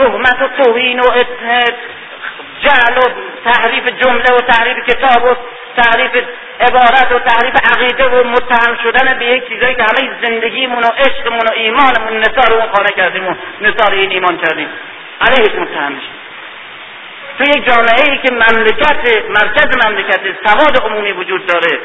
[0.00, 1.04] تهمت و توهین و
[2.60, 3.02] جعل و
[3.44, 5.34] تحریف جمله و تحریف کتاب و
[5.76, 6.24] تحریف
[6.60, 11.40] عبارت و تحریف عقیده و متهم شدن به یک چیزایی که همه زندگیمون و عشقمون
[11.40, 14.68] و ایمانمون نثار اون خانه کردیم و نثار این ایمان کردیم.
[15.20, 16.20] علیهش متهم میشیم
[17.38, 21.78] تو یک جامعه ای که مملکت مرکز مملکت سواد عمومی وجود داره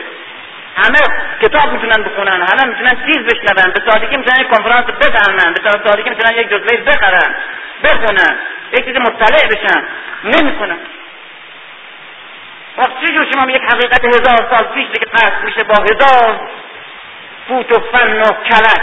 [0.75, 0.99] همه
[1.41, 6.09] کتاب می‌تونن بخونن همه می‌تونن چیز بشنون به سادگی می‌تونن یک کنفرانس بفهمن به سادگی
[6.09, 7.35] می‌تونن یک جزوه بخرن
[7.83, 8.39] بخونن
[8.73, 9.83] یک چیز مطلع بشن.
[10.23, 10.77] نمی‌کنن.
[12.77, 16.49] وقت چجور شما یک حقیقت هزار سال پیش که پس میشه با هزار
[17.47, 18.81] فوت و فن و کلک؟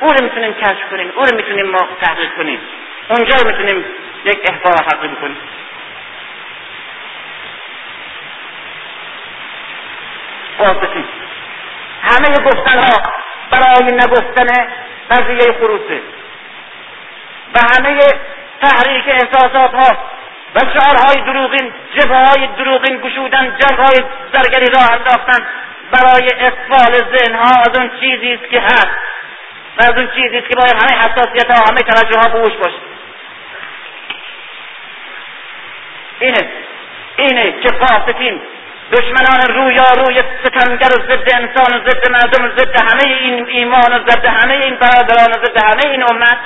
[0.00, 2.60] او رو می‌تونیم کشف کنیم او رو می‌تونیم ما تحقیق کنیم.
[3.08, 3.84] اونجا می‌تونیم
[4.24, 5.36] یک احضار حقی بکنیم.
[10.58, 11.04] واسطی
[12.04, 13.12] همه گفتن ها
[13.50, 14.66] برای نگفتن
[15.10, 16.00] قضیه خروسه
[17.54, 17.98] و همه
[18.62, 19.98] تحریک احساسات ها
[20.54, 25.46] و شعارهای دروغین جبه های دروغین گشودن جنگ های درگری راه انداختن
[25.92, 28.88] برای اقفال ذهن ها از اون چیزی است که هست.
[29.78, 32.78] و از اون چیزی است که باید همه حساسیت ها همه توجه ها بوش باشه.
[36.20, 36.48] اینه.
[37.16, 38.40] اینه که قاصدین
[38.92, 43.92] دشمنان رویا روی ستمگر و ضد انسان و ضد مردم و ضد همه این ایمان
[43.92, 46.38] و ضد همه این برادران و ضد همه این امت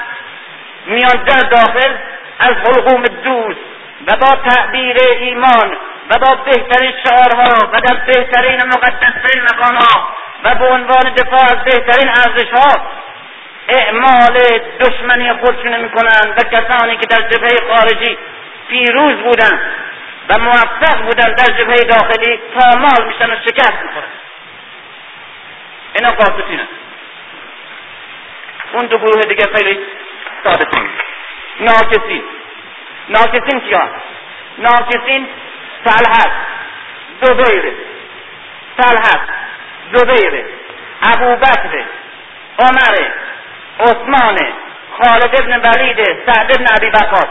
[0.86, 1.92] میان در داخل
[2.38, 3.60] از حلقوم دوست
[4.06, 5.76] و با تعبیر ایمان
[6.10, 10.08] و با بهترین شعارها و در بهترین مقدسترین مقامها
[10.44, 12.86] و به عنوان دفاع از بهترین ارزشها
[13.68, 14.38] اعمال
[14.80, 18.18] دشمنی خودشون می‌کنند و کسانی که در جبهه خارجی
[18.68, 19.60] پیروز بودند.
[20.28, 24.08] و موفق بودن در جبهه داخلی پامال میشن و شکست می‌خورن.
[25.96, 26.60] اینا قاسطین
[28.72, 29.78] اون دو گروه دیگه خیلی
[30.44, 30.88] ثابتین
[31.60, 32.24] ناکسین
[33.08, 33.90] ناکسین کیا؟
[34.58, 35.28] ناکسین
[35.84, 36.30] طلحت
[37.22, 37.72] زبیر
[38.76, 39.20] طلحت
[39.92, 40.44] زبیر
[41.02, 41.84] ابوبکر.
[42.58, 43.10] عمر.
[43.80, 44.38] عثمان.
[44.98, 45.96] خالد ابن ولید.
[46.26, 47.28] سعد ابن ابی بکر.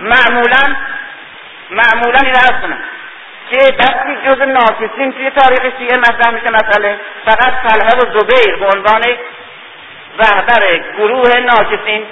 [0.00, 0.76] معمولا
[1.70, 2.84] معمولا این عرض کنم.
[3.50, 7.00] که دستی جز ناکسین توی تاریخ شیعه مطرح میشه مسئله.
[7.24, 9.02] فقط طلحه و زبیر به عنوان
[10.18, 12.06] رهبر گروه ناکسین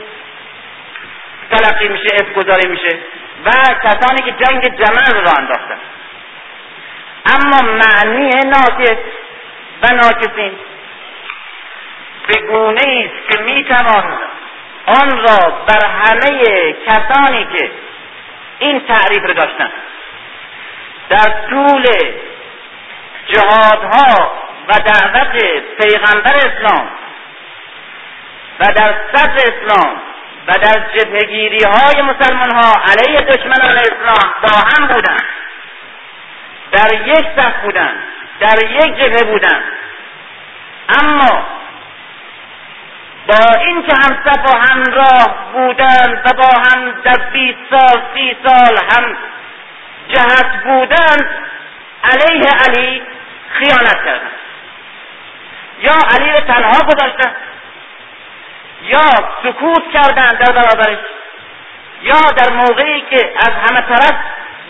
[1.50, 2.98] تلقی میشه اسم گذاری میشه.
[3.44, 3.50] و
[3.84, 5.78] کسانی که جنگ جمل را انداختن.
[7.26, 8.98] اما معنی ناکس
[9.82, 10.52] و ناکسین
[12.26, 14.19] به گونه است که می‌توان
[14.86, 17.70] آن را بر همه کسانی که
[18.58, 19.72] این تعریف رو داشتن.
[21.08, 21.84] در طول
[23.26, 24.32] جهادها
[24.69, 25.42] و دعوت
[25.80, 26.88] پیغمبر اسلام
[28.60, 30.02] و در صدر اسلام
[30.48, 35.16] و در جبهگیری های مسلمان ها علیه دشمنان اسلام با هم بودن.
[36.72, 37.92] در یک صف بودن
[38.40, 39.62] در یک جبهه بودن.
[41.00, 41.46] اما
[43.28, 49.16] با اینکه همصف و همراه بودند و با هم در بیست سال سی سال هم
[50.08, 51.30] جهت بودند
[52.04, 53.02] علیه علی
[53.50, 54.30] خیانت کردند
[55.80, 57.36] یا علی را تنها گذاشتند
[58.82, 59.10] یا
[59.42, 60.98] سکوت کردند در برابرش
[62.02, 64.14] یا در موقعی که از همه طرف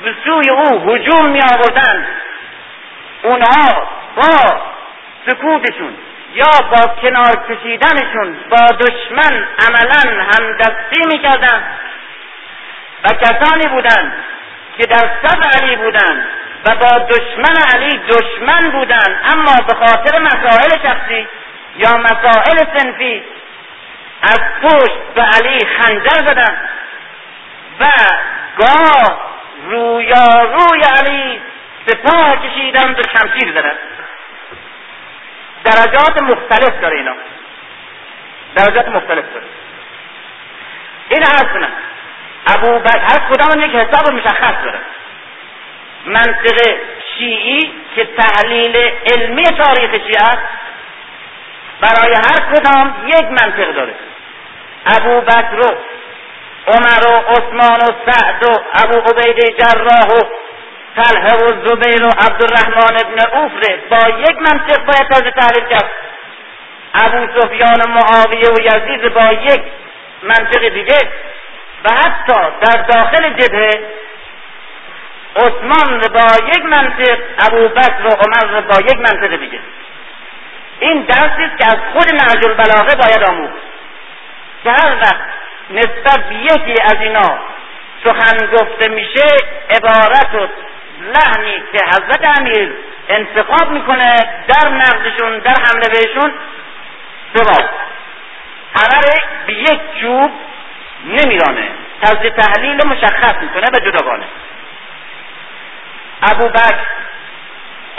[0.05, 2.07] به سوی او هجوم می آوردند
[3.23, 4.61] اونها با
[5.27, 5.97] سکوتشون
[6.39, 11.63] یا با کنار کشیدنشون با دشمن عملا همدستی می‌کردن.
[13.05, 14.13] و کسانی بودند
[14.79, 16.25] که در صف علی بودند
[16.67, 19.21] و با دشمن علی دشمن بودند.
[19.33, 21.29] اما به خاطر مسائل شخصی
[21.77, 23.23] یا مسائل سنفی
[24.23, 26.69] از پشت به علی خنجر زدند
[27.81, 27.87] و
[28.59, 29.21] گاه
[29.71, 31.41] روی علی
[31.87, 33.79] سپاه کشیدند و شمشیر زدند.
[35.69, 37.13] درجات مختلف داره اینا.
[38.55, 39.47] درجات مختلف داره.
[41.09, 41.69] این عرض
[42.47, 44.79] ابو بکر هر کدام یک حساب مشخص داره.
[46.07, 46.79] منطق
[47.15, 48.77] شیعی که تحلیل
[49.13, 50.39] علمی تاریخ شیعه
[51.81, 53.95] برای هر کدام یک منطق داره.
[54.87, 55.79] ابو بکر و
[56.67, 60.48] عمر و عثمان و سعد و ابو عبید جراح و
[60.99, 65.91] طلحه و زبیر و عبدالرحمن ابن اوفره با یک منطق باید تازه تحلیل کرد.
[66.95, 69.63] ابو سفیان و معاویه و یزید با یک
[70.23, 70.99] منطق دیگه.
[71.85, 73.71] و حتی در داخل جبهه
[75.37, 79.59] عثمان با یک منطق ابو بکر و عمر با یک منطق دیگه.
[80.81, 83.55] این درسی است که از خود نهج البلاغه باید آموخت.
[84.65, 85.21] که هر وقت
[85.71, 87.39] نسبت یکی از اینا
[88.05, 89.27] سخن گفته میشه
[89.71, 90.49] عبارت و
[91.01, 92.73] لحنی که حضرت امیر
[93.09, 94.11] انتخاب می‌کنه
[94.49, 96.33] در نقدشون در حمله بهشون
[97.35, 97.71] سواب
[98.75, 99.01] همه
[99.47, 100.31] به یک چوب
[101.05, 101.69] نمیرانه.
[102.03, 104.25] طرز تحلیل مشخص می‌کنه و جداگانه.
[106.23, 106.87] ابو بکر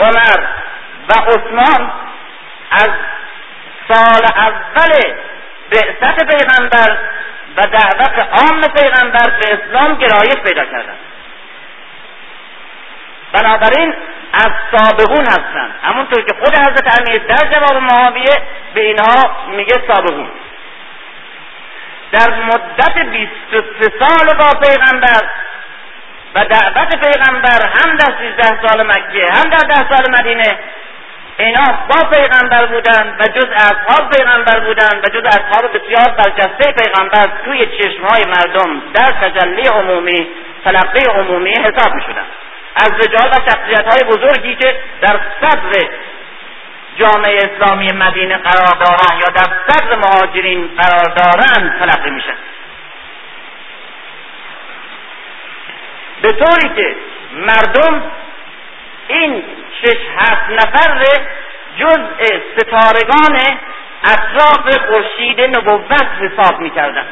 [0.00, 0.46] عمر
[1.08, 1.92] و عثمان
[2.70, 2.90] از
[3.88, 5.14] سال اول
[5.70, 6.98] بعثت پیغمبر
[7.56, 11.09] و دعوت عام پیغمبر به اسلام گرایش پیدا کردند.
[13.32, 13.94] بنابراین
[14.32, 18.36] از سابقون هستند همونطور که خود حضرت امیر در جواب معاویه
[18.74, 20.28] به اینها میگه سابقون.
[22.12, 25.30] در مدت 23 سال با پیغمبر
[26.34, 30.58] و دعوت پیغمبر هم در 13 سال مکه هم در 10 سال مدینه
[31.38, 37.28] اینا با پیغمبر بودن و جز اصحاب پیغمبر بودن و جز اصحاب بسیار برجسته پیغمبر
[37.44, 40.28] توی چشمهای مردم در تجلی عمومی
[40.64, 42.24] تلقی عمومی حساب می شدن
[42.76, 45.88] از رجال و شخصیت های بزرگی که در صدر
[46.96, 52.36] جامعه اسلامی مدینه قرار دارن یا در صدر مهاجرین قرار دارن تلقی میشن.
[56.22, 56.96] به طوری که
[57.32, 58.02] مردم
[59.08, 59.44] این
[59.82, 61.04] شش هفت نفر
[61.76, 63.38] جزء ستارگان
[64.04, 67.06] اطراف خورشید نبوت حساب می‌کردن.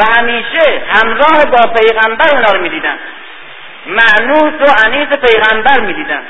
[0.00, 2.98] و همیشه همراه با پیغمبر اونا رو می‌دیدن.
[3.86, 6.22] معنوس و انیس پیغمبر می‌دیدن.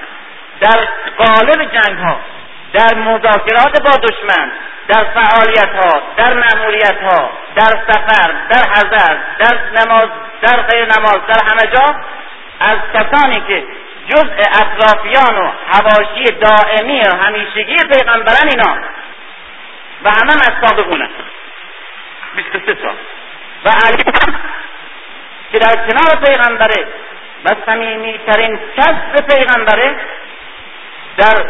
[0.60, 0.88] در
[1.18, 2.20] قالب جنگ ها
[2.72, 4.52] در مذاکرات با دشمن
[4.88, 10.08] در فعالیت ها در مأموریت ها در سفر در حضر در نماز
[10.42, 11.96] در غیر نماز در همه جا
[12.60, 13.64] از کسانی که
[14.08, 18.76] جزء اطرافیان و حواشی دائمی و همیشگی پیغمبران اینا.
[20.04, 21.08] و همه از سابقونه
[22.36, 22.96] 23 سال.
[23.64, 24.04] و علی
[25.52, 26.86] که در کنار پیغمبره
[27.44, 29.96] و صمیمیترین کس پیغمبره
[31.16, 31.44] در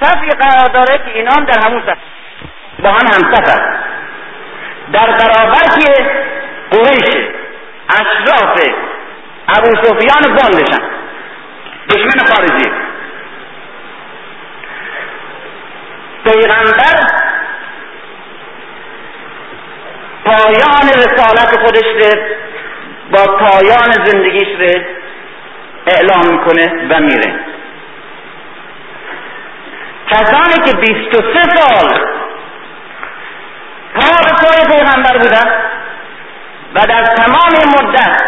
[0.00, 1.98] صفی قرار داره که اینا در همون صف
[2.78, 3.60] با هم همصف
[4.92, 6.06] در برابر که
[6.70, 7.28] قریش
[7.88, 8.60] اشراف
[9.48, 10.82] ابو سفیان باندشن
[11.90, 12.70] دشمن خارجی.
[16.24, 17.25] پیغمبر
[20.26, 22.22] پایان رسالت خودش رو
[23.10, 24.82] با پایان زندگیش رو
[25.86, 27.34] اعلام می‌کنه و میره.
[30.10, 31.88] کسانی که 23 سال
[33.94, 35.50] پا به پای پیغمبر بودن
[36.74, 38.22] و در تمام مدت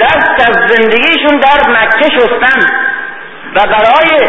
[0.00, 2.66] دست از زندگیشون در مکه شستن
[3.54, 4.28] و برای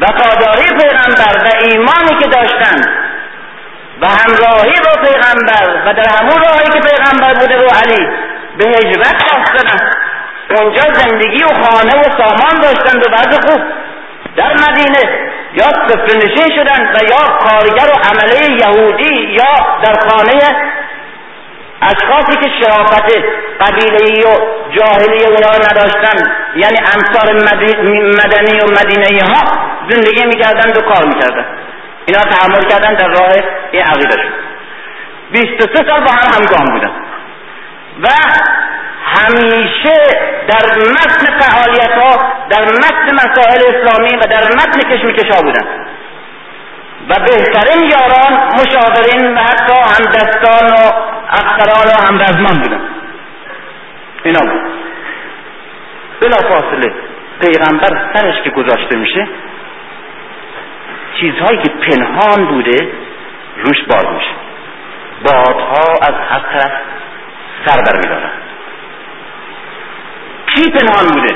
[0.00, 3.07] وفاداری پیغمبر و ایمانی که داشتن
[4.00, 8.08] و همراهی با پیغمبر و در همون راهی که پیغمبر بوده و علی
[8.58, 9.90] به هجرت خواستن
[10.56, 13.62] اونجا زندگی و خانه و سامان داشتند و وضع خوب
[14.36, 20.40] در مدینه یا سفرنشین شدن و یا کارگر و عمله یهودی یا در خانه
[21.82, 23.12] اشخاصی که شرافت
[23.60, 24.34] قبیله و
[24.70, 27.32] جاهلی اونا رو نداشتن یعنی انصار
[28.24, 29.42] مدنی و مدینه ها
[29.90, 31.46] زندگی می‌کردن و کار می‌کردن
[32.08, 33.32] اینا تحمل کردن در راه
[33.72, 34.32] این عقیده شد.
[35.32, 36.90] 23 سال با هم همگام بودن.
[38.02, 38.08] و
[39.04, 39.94] همیشه
[40.48, 45.66] در متن فعالیت ها در متن مسائل اسلامی و در متن کشمکش ها بودن.
[47.08, 50.92] و بهترین یاران مشاورین و حتی همدستان و
[51.30, 52.80] افسران و همرزمان بودن.
[54.24, 54.72] اینا بود
[56.20, 56.92] بلا فاصله
[57.40, 59.28] پیغمبر سرش که گذاشته میشه
[61.20, 62.92] چیزهایی که پنهان بوده
[63.56, 64.34] روش باز میشه.
[65.24, 66.72] بادها از هر طرف
[67.66, 68.30] سر برمیدارن
[70.46, 71.34] کی پنهان بوده؟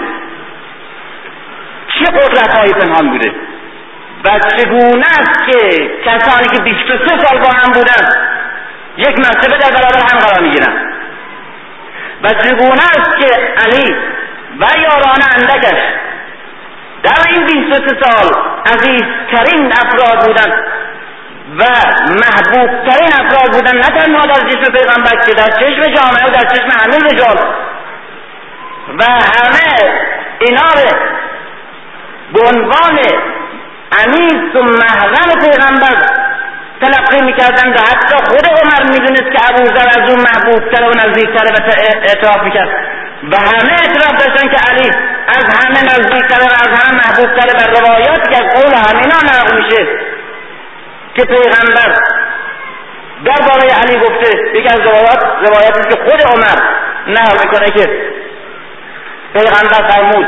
[1.88, 3.32] چه قدرت های پنهان بوده؟
[4.24, 8.08] و چگونه است که کسانی که 23 سال با هم بودن
[8.96, 10.92] یک مرتبه در برابر هم قرار می‌گیرن؟
[12.22, 13.96] و چگونه است که علی
[14.60, 15.80] و یاران اندکش
[17.02, 18.30] در این 23 سال
[18.66, 20.50] عزیزترین افراد بودن
[21.58, 21.64] و
[22.08, 26.68] محبوبترین افراد بودن نه تنها در جسم پیغمبر که در چشم جامعه و در چشم
[26.80, 27.36] همه رجال.
[28.98, 29.92] و همه
[30.40, 30.70] اینا
[32.32, 32.98] به عنوان
[33.98, 35.96] انیس و محرم پیغمبر
[36.80, 41.70] تلقی می‌کردن و حتی خود عمر می‌دونست که ابوذر از اون محبوبتر و نزدیکتره و
[42.08, 42.70] اعتراف می‌کرد.
[43.30, 44.90] و همه اعتراف داشتن که علی
[45.28, 49.86] از همه نزدیکتره و از همه محبوبتره و روایاتی که قول همینا نقل میشه
[51.14, 51.94] که پیغمبر
[53.24, 56.58] درباره علی گفته یکی از روایات روایتی که خود عمر
[57.06, 57.90] نقل می‌کنه که
[59.32, 60.26] پیغمبر فرمود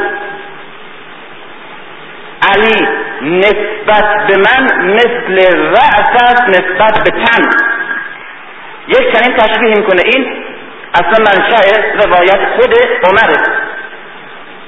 [2.52, 2.88] علی
[3.22, 7.50] نسبت به من مثل رأس نسبت به تن.
[8.88, 10.02] یک چنین تشبیه می‌کنه.
[10.04, 10.44] این
[10.94, 11.60] اصلا منشأ
[12.04, 12.74] روایت خود
[13.04, 13.38] عمره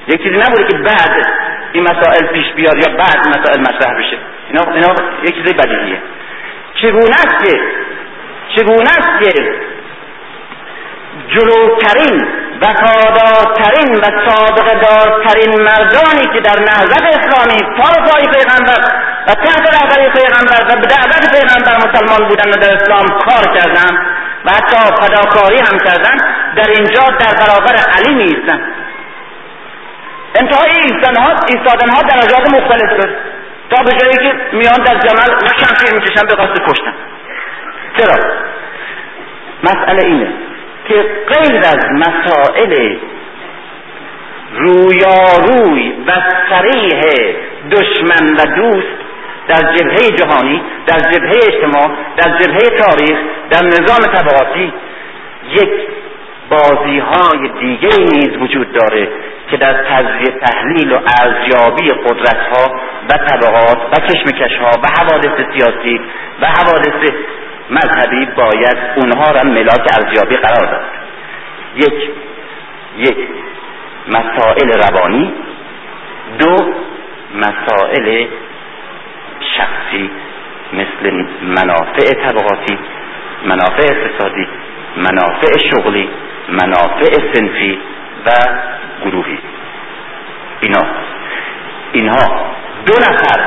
[0.07, 1.27] یک چیزی نبوده که بعد
[1.71, 4.17] این مسائل پیش بیاد یا بعد مسائل مطرح بشه.
[4.47, 5.97] اینا, اینا یک چیزی بدیهیه.
[6.81, 7.59] چگونه است که
[8.55, 9.51] چگونه است که
[11.27, 12.27] جلوترین
[12.61, 18.81] وفادارترین و صادق دارترین مردانی که در نهضت اسلامی پای پیغمبر
[19.27, 23.97] و تحت رهبری پیغمبر و به دعوت پیغمبر مسلمان بودن و در اسلام کار کردن
[24.47, 26.17] و حتی فداکاری هم کردن
[26.55, 28.61] در اینجا در برابر علی نیستن.
[30.35, 30.71] انتهای
[31.47, 33.15] ایستادن ها درجات مختلف داره
[33.69, 36.93] تا به جایی که میان در جمل و شمشیر می‌کشن به قصد کشتن.
[37.97, 38.15] چرا؟
[39.63, 40.33] مسئله اینه
[40.87, 42.97] که غیر از مسائل
[44.53, 46.11] رویاروی و
[46.49, 47.01] سریح
[47.71, 49.06] دشمن و دوست
[49.47, 51.87] در جبهه جهانی در جبهه اجتماع
[52.17, 53.17] در جبهه تاریخ
[53.49, 54.73] در نظام طبقاتی
[55.51, 55.69] یک
[56.49, 59.09] بازی های دیگه نیز وجود داره
[59.51, 62.75] که در تجزیه تحلیل و ارزیابی قدرت ها
[63.09, 66.01] و طبقات و کشمکش ها و حوادث سیاسی
[66.41, 67.11] و حوادث
[67.69, 70.85] مذهبی باید اونها را ملاک ارزیابی قرار داد.
[71.75, 72.09] یک
[72.97, 73.17] یک
[74.07, 75.33] مسائل روانی
[76.39, 76.73] دو
[77.35, 78.27] مسائل
[79.57, 80.09] شخصی
[80.73, 82.77] مثل منافع طبقاتی
[83.45, 84.47] منافع اقتصادی
[84.97, 86.09] منافع شغلی
[86.49, 87.79] منافع سنفی
[88.25, 88.29] و
[89.05, 89.39] گروهی.
[90.61, 90.81] اینا.
[91.91, 92.45] اینها
[92.85, 93.39] دو نفر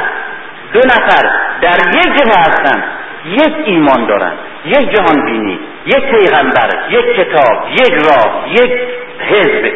[0.73, 2.85] دو نفر در یک جبه هستند
[3.25, 4.33] یک ایمان دارن
[4.65, 8.73] یک جهان بینی یک پیغمبر یک کتاب یک راه یک
[9.19, 9.73] حزب.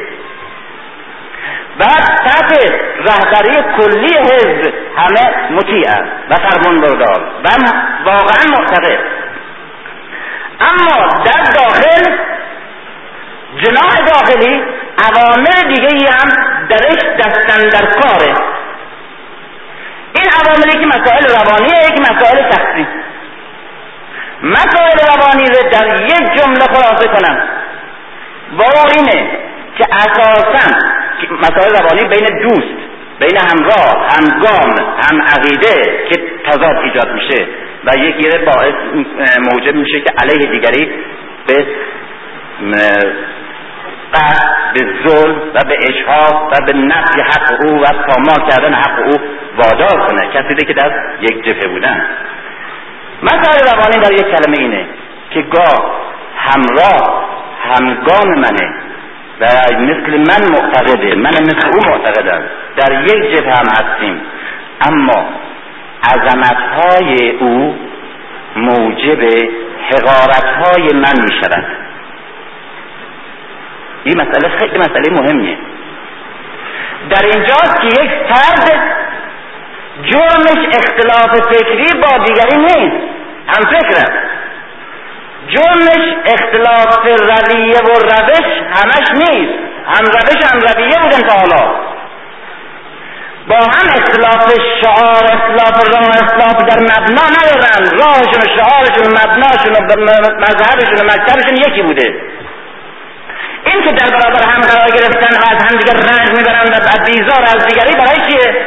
[1.79, 5.89] بعد تحت رهبری کلی حزب همه مطیع
[6.31, 7.49] و فرمان بردار و
[8.05, 8.99] واقعا معتقد.
[10.61, 12.17] اما در داخل
[13.57, 14.63] جناح داخلی
[14.99, 16.29] عوامل دیگه ای هم
[16.69, 18.35] درش دستن در کاره.
[20.15, 22.87] این عواملی که مسائل روانیه یک مسائل شخصی.
[24.43, 27.43] مسائل روانی رو در یک جمله خلاصه کنم.
[28.59, 28.65] با
[28.97, 29.31] اینه
[29.79, 32.85] که اساسا مسائل روانی بین دوست
[33.21, 37.47] بین همراه همگام هم عقیده که تضاد ایجاد میشه
[37.85, 38.75] و یکی باعث
[39.53, 40.91] موجب میشه که علیه دیگری
[41.47, 41.67] به
[44.75, 49.21] به ظلم و به اشهاب و به نفی حق او و پامال کردن حق او
[49.57, 50.29] وادار کنه.
[50.29, 52.07] کسی که در یک جبهه بودن.
[53.23, 54.87] مسائل روانی در یک کلمه اینه
[55.31, 56.01] که گاه
[56.37, 57.25] همراه
[57.63, 58.75] همگام منه.
[59.41, 59.47] و
[59.79, 62.43] مثل من معتقده من مثل او معتقدم.
[62.77, 64.21] در یک جبه هم هستیم.
[64.89, 65.27] اما
[66.05, 67.79] عظمت های او
[68.57, 69.21] موجب
[69.91, 71.65] حقارت های من می شود
[74.05, 75.57] این مسئله خیلی مسئله مهمیه.
[77.11, 78.71] در اینجاست که یک فرد
[80.03, 82.97] جرمش اختلاف فکری با دیگری نیست.
[83.47, 84.05] هم فکر
[85.49, 89.59] جرمش اختلاف رویه و روش همش نیست.
[89.87, 91.75] هم روش هم رویه بودن تا حالا.
[93.49, 97.99] با هم اختلاف شعار اختلاف راه اختلاف در مبنا ندارن.
[97.99, 99.81] راهشون و شعارشون و مبناشون و
[100.41, 102.15] مذهبشون و مکتبشون یکی بوده.
[103.65, 107.43] این که در برابر هم قرار گرفتن و از هم دیگر رنج می‌برن و بیزار
[107.43, 108.67] از دیگری برای چیه؟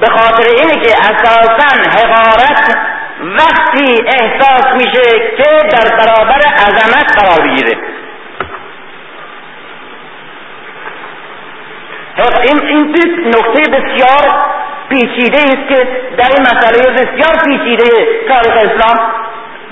[0.00, 2.76] به خاطر اینه که اساسا حقارت
[3.20, 7.78] وقتی احساس میشه که در برابر عظمت قرار بگیره.
[12.42, 12.94] این این
[13.28, 14.44] نقطه بسیار
[14.88, 18.98] پیچیده است که در این مسئله بسیار پیچیده تاریخ اسلام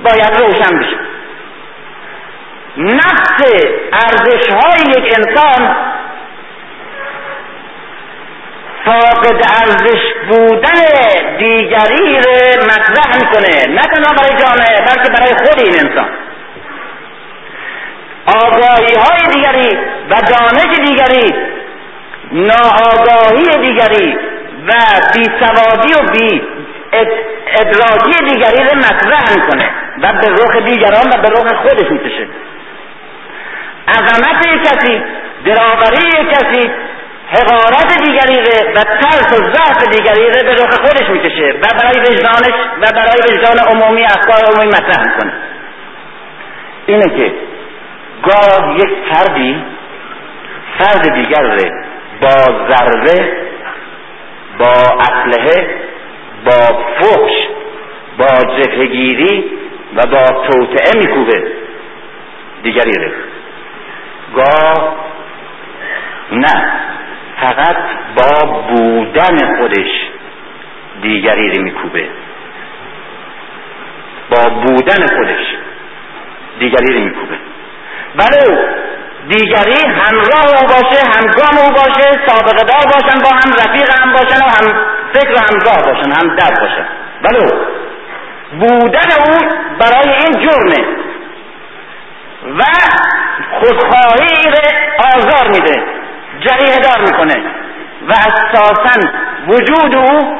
[0.05, 0.97] باید روشن بشه.
[2.77, 3.45] نفس
[3.93, 5.77] ارزش های یک انسان
[8.85, 10.81] فاقد ارزش بودن
[11.39, 13.75] دیگری رو مطرح می‌کنه.
[13.75, 16.09] نه تنها برای جامعه بلکه برای خود این انسان.
[18.27, 19.79] آگاهی های دیگری
[20.11, 21.35] و دانش دیگری
[22.33, 24.19] ناآگاهی دیگری
[24.69, 24.73] و
[25.15, 26.43] بیسوادی و بی
[27.53, 29.69] ادراکی دیگری رو مطرح می‌کنه
[30.03, 32.27] و به رخ دیگران و به رخ خودش می‌کشه.
[33.89, 35.03] عظمت کسی
[35.45, 36.71] دراوری کسی
[37.29, 38.41] حقارت دیگری
[38.77, 43.59] و ترس و ضعف دیگری به رخ خودش می‌کشه و برای وجدانش و برای وجدان
[43.59, 45.33] عمومی افکار عمومی مطرح می‌کنه.
[46.87, 47.35] اینه که
[48.23, 49.65] گاه یک فردی
[50.79, 51.57] فرد دیگر رو
[52.21, 53.33] با ضربه
[54.59, 55.75] با اسلحه
[56.45, 57.49] با فحش
[58.19, 59.45] با جبهگیری
[59.97, 61.53] و با توطعه میکوبه
[62.63, 63.11] دیگری رو
[64.37, 64.95] گاه
[66.33, 66.73] نه.
[67.41, 67.77] فقط
[68.17, 69.91] با بودن خودش
[71.03, 72.09] دیگری رو میکوبه.
[74.31, 75.57] با بودن خودش
[76.59, 77.39] دیگری رو میکوبه.
[78.17, 78.57] ولو
[79.29, 84.45] دیگری همراه او باشه همگام او باشه سابقه دار باشن با هم رفیق هم باشن
[84.45, 84.81] و هم
[85.13, 86.87] فکر و همگاه باشن هم در باشن.
[87.23, 87.51] ولو
[88.61, 89.49] بودن او
[89.81, 90.87] برای این جرمه
[92.59, 92.63] و
[93.61, 96.04] خودخواهی را آزار میده.
[96.47, 97.43] جریه دار می‌کنه.
[98.09, 99.11] و اساسا
[99.49, 100.39] وجود او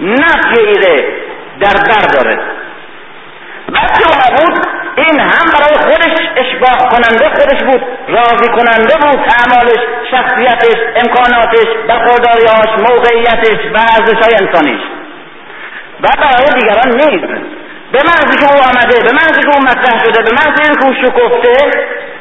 [0.00, 1.04] نفی ایره
[1.60, 2.38] در بر داره.
[3.68, 4.04] وقتی
[4.36, 9.80] بود این هم برای خودش اشباه کننده خودش بود راضی کننده بود اعمالش
[10.10, 14.80] شخصیتش امکاناتش برخورداریاش موقعیتش و ارزشهای انسانیش.
[16.02, 17.54] و برای دیگران نیست.
[17.92, 20.94] به محضی که او آمده به محضی که او مطرح شده به محضی که او
[20.94, 21.70] شکفته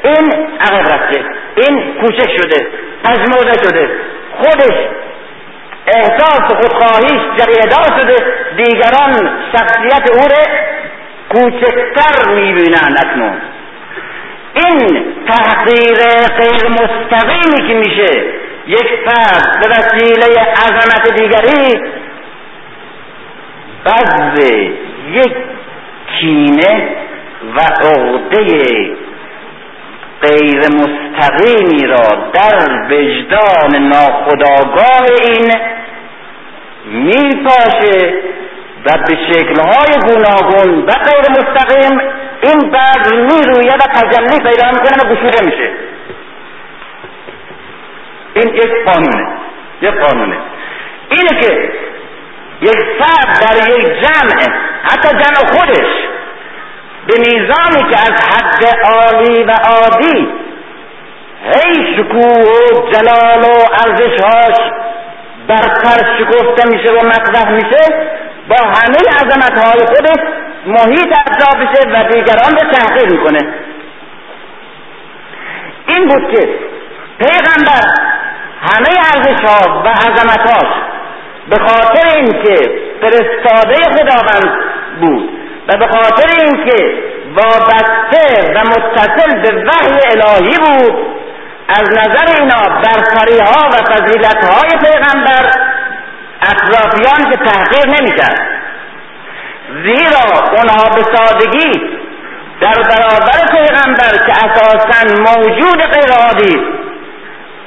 [0.04, 1.26] این عقب رفته.
[1.56, 2.68] این کوچک شده.
[3.04, 3.90] پژمرده شده.
[4.38, 4.78] خودش
[5.88, 8.26] احساس خودخواهیش جریدار شده.
[8.58, 10.28] دیگران شخصیت او
[11.30, 13.42] کوچکتر می‌بینن اکنون.
[14.56, 15.98] این تحقیر
[16.38, 18.24] غیر مستقیمی که میشه
[18.68, 21.82] یک فرد به وسیله عظمت دیگری
[23.86, 24.40] بعض
[25.12, 25.36] یک
[26.20, 26.90] کینه
[27.56, 29.03] و عقده
[30.24, 32.58] غیر مستقیمی را در
[32.90, 35.52] وجدان ناخداگاه این
[36.86, 38.14] میپاشه
[38.86, 42.00] و به شکلهای گوناگون و غیر مستقیم
[42.42, 45.72] این بعد می‌روید و تجلی پیدا می‌کنه و گشوده میشه.
[48.34, 49.28] این یک قانونه
[49.82, 50.38] یک قانونه.
[51.10, 51.72] اینه که
[52.62, 56.13] یک فرد در یک جمع حتی جمع خودش
[57.08, 60.28] به میزانی که از حد عالی و عادی
[61.44, 64.58] هی شکوه و جلال و ارزشهاش
[65.48, 68.10] برتر شکفته میشه و مطرح میشه
[68.50, 70.20] با همه عظمت های خودش
[70.66, 73.54] محیط اطراف بشه و دیگران رو تحقیر می‌کنه.
[75.88, 76.50] این بود که
[77.20, 78.14] پیغمبر
[78.62, 80.74] همه ارزش ها و عظمتهاش
[81.50, 84.58] به خاطر اینکه فرستاده خداوند
[85.02, 87.04] بود و به خاطر اینکه
[87.36, 91.14] وابسته و متصل به وحی الهی بود
[91.70, 95.52] از نظر اینا برتری ها و فضیلت های پیغمبر
[96.42, 98.42] اطرافیان که تحقیر نمی‌کرد.
[99.84, 101.72] زیرا اونها به سادگی
[102.62, 106.12] در برابر پیغمبر که اساسا موجود غیر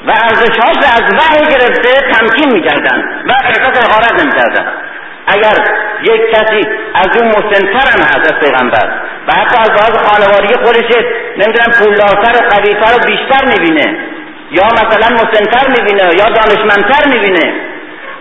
[0.07, 4.67] و ارزشهاش از وحی گرفته تمکین می‌کردن و احساس حقارت نمی‌کردن
[5.27, 5.57] اگر
[6.03, 8.89] یک کسی از اون مسنتر هم هست پیغمبر
[9.29, 10.97] و حتی از لحاظ خانوادگی خودش
[11.37, 13.99] نمی‌دونم پولدارتر و قویتر و بیشتر می‌بینه
[14.51, 17.55] یا مثلا مسنتر می‌بینه یا دانشمندتر می‌بینه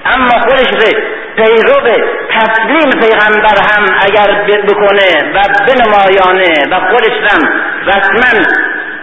[0.06, 0.98] اما خودش به
[1.36, 1.82] پیرو
[2.30, 7.50] تسلیم پیغمبر هم اگر بکنه و بنمایانه و خودش هم
[7.86, 8.46] رسما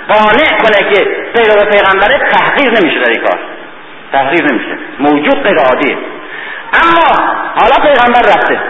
[0.08, 3.38] قانع کنه که پیرو پیغمبره تحقیر نمیشه در این کار.
[4.12, 4.78] تحقیر نمیشه.
[4.98, 5.96] موجود غیر عادیه.
[6.72, 8.60] اما حالا پیغمبر رفته.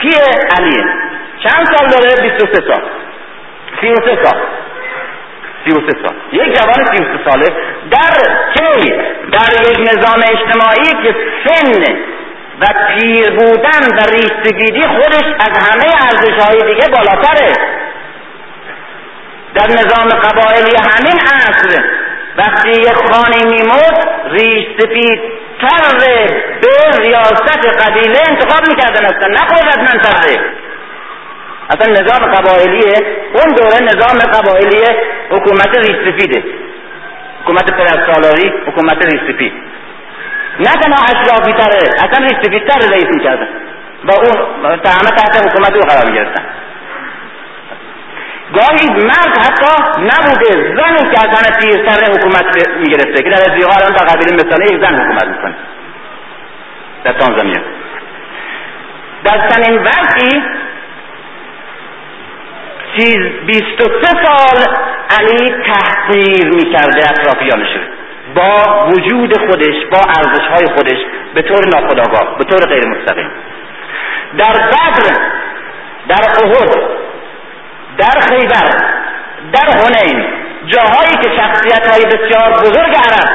[0.00, 0.20] کیه
[0.58, 0.84] علیه؟
[1.42, 2.82] چند سال داره؟ 23 سال.
[3.80, 4.40] 33 سال.
[5.64, 6.16] سی و سال.
[6.32, 7.46] یک جوان سی و ساله.
[7.90, 8.14] در
[8.54, 8.96] چه
[9.32, 11.94] در یک نظام اجتماعی که سن
[12.60, 17.52] و پیر بودن و ریستگیدی خودش از همه ارزش های دیگه بالاتره.
[19.54, 21.84] در نظام قبایلی همین عصر
[22.36, 24.08] وقتی یک خانه میمرد
[25.60, 26.26] ریشسفیدتر به
[26.98, 29.28] ریاست قبیله انتخاب می‌کردن اصلا.
[29.28, 29.44] نه
[29.78, 30.40] من تره
[31.70, 32.94] اصلا نظام قبایلیه
[33.34, 34.84] اون دوره نظام قبایلی
[35.30, 36.44] حکومت ریسفیده
[37.42, 39.52] حکومت پرستالاری حکومت ریسفید
[40.60, 43.48] نه تنها اشرافی تره اصلا ریسفید تر رئیس می‌کردن.
[44.04, 46.44] با اون همه تحت حکومت او قرار می‌گرفتن.
[48.54, 52.44] گاهی مرد حتی نبوده زنی که از زن پیرتر حکومت
[52.78, 55.54] می‌گرفته که در ازیقا الان تا قبیل مثلا یک زن حکومت می‌کنه.
[57.04, 57.62] در تانزانیا
[59.24, 60.42] در چنین وقتی
[62.96, 64.74] چیز بیست و سه سال
[65.18, 67.68] علی تحقیر می‌کرده اطرافیانش
[68.34, 70.98] با وجود خودش با ارزش های خودش
[71.34, 73.30] به طور ناخداگاه به طور غیر مستقیم
[74.38, 75.14] در بدر
[76.08, 76.97] در احد
[77.98, 78.98] در خیبر
[80.66, 83.28] جاهایی که شخصیت های بسیار بزرگ عرب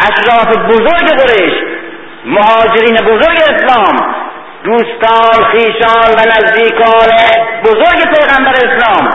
[0.00, 1.52] اشراف بزرگ قریش
[2.24, 4.14] مهاجرین بزرگ اسلام
[4.64, 7.08] دوستان خیشان و نزدیکان
[7.64, 9.10] بزرگ پیغمبر اسلام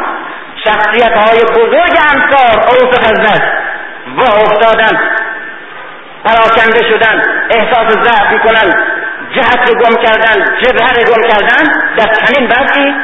[0.64, 3.42] شخصیت های بزرگ انصار اوس خزنج
[4.18, 5.00] و افتادن
[6.24, 8.74] پراکنده شدن احساس ضعف می‌کنن
[9.36, 12.96] جهت رو گم کردن جبهه رو گم کردن در چنین وقتی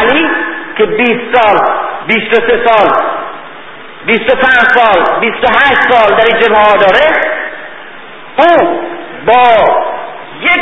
[0.00, 0.30] علی؟
[0.76, 1.58] که 20 سال
[2.06, 2.88] 23 سال
[4.06, 4.42] 25
[4.74, 7.06] سال 28 سال در این جبهه داره
[8.38, 8.80] او
[9.26, 9.42] با
[10.40, 10.60] یک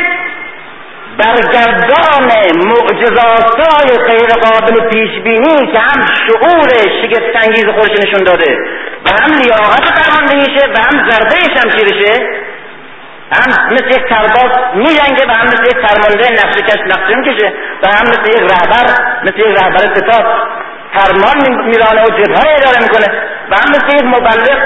[1.19, 6.69] برگردان معجزاتای غیر قابل پیش بینی که هم شعور
[7.03, 8.59] شگفتانگیز خودش نشون داده
[9.05, 12.29] و هم لیاقت فرماندهیشه و هم ضربه شمشیرشه
[13.33, 17.87] هم مثل یک سرباز میجنگه و هم مثل یک فرمانده نقشه کش نقشه می‌کشه و
[17.87, 18.87] هم مثل یک رهبر
[19.23, 20.25] مثل یک رهبر ستاد
[20.93, 24.59] فرمان میرانه و جبهه اداره می‌کنه و هم مثل یک مبلغ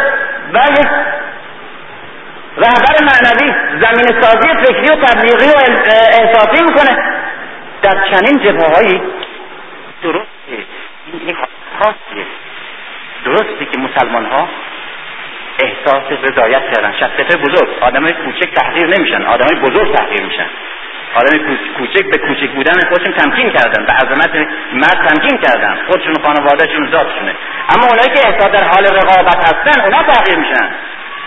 [0.52, 0.88] و یک
[2.56, 5.58] رهبر معنوی زمین سازی فکری و تبلیغی و
[6.12, 7.18] احساسی می‌کنه
[7.82, 9.02] در چنین جبهه هایی
[10.02, 10.66] درسته
[11.12, 11.36] این
[11.78, 12.26] خاصیه
[13.24, 14.48] درسته که مسلمان ها
[15.58, 16.92] احساس رضایت کردن.
[17.00, 20.46] شخصیت بزرگ آدم کوچک تحقیر نمیشن آدم بزرگ تحقیر میشن.
[21.14, 21.38] آدم
[21.78, 27.34] کوچک به کوچک بودن خودشون تمکین کردن به عظمت مرد تمکین کردن خودشون خانوادهشون ذاتشونه.
[27.74, 30.68] اما اونایی که احساس در حال رقابت هستن اونا تغییر میشن.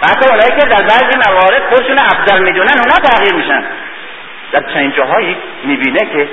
[0.02, 3.64] و حتی اونایی که در بعضی موارد خودشون افضل می‌دونن اونا تغییر میشن.
[4.52, 6.30] در چنین جاهایی می‌بینه که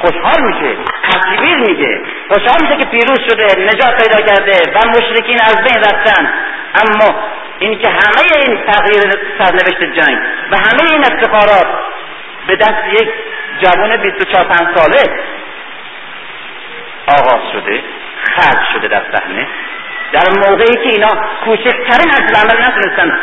[0.00, 5.56] خوشحال میشه تصویر میگه خوشحال میشه که پیروز شده نجات پیدا کرده و مشرکین از
[5.56, 6.32] بین رفتن.
[6.74, 7.20] اما
[7.58, 9.02] این که همه این تغییر
[9.38, 10.18] سرنوشت جنگ
[10.50, 11.66] و همه این افتخارات
[12.46, 13.08] به دست یک
[13.60, 15.20] جوان 24 5 ساله
[17.06, 17.82] آغاز شده
[18.36, 19.48] خلق شده در صحنه
[20.12, 21.08] در موقعی که اینا
[21.44, 23.18] کوچکترین از عمل نتونستن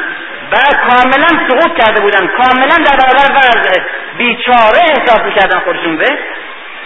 [0.52, 0.58] و
[0.90, 3.84] کاملا سقوط کرده بودن کاملا در برابر
[4.18, 6.06] بیچاره احساس می‌کردن خودشون به.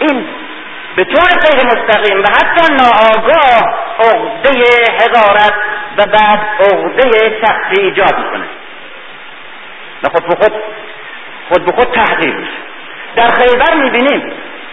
[0.02, 0.26] این
[0.96, 4.64] به طور غیر مستقیم و حتی ناآگاه عقده
[5.00, 5.54] حقارت
[5.98, 8.44] و بعد عقده شخصی ایجاد می‌کنه.
[10.02, 10.52] و خود به خود
[11.48, 12.58] خود به خود تحقیر میشه.
[13.16, 14.32] در خیبر می‌بینیم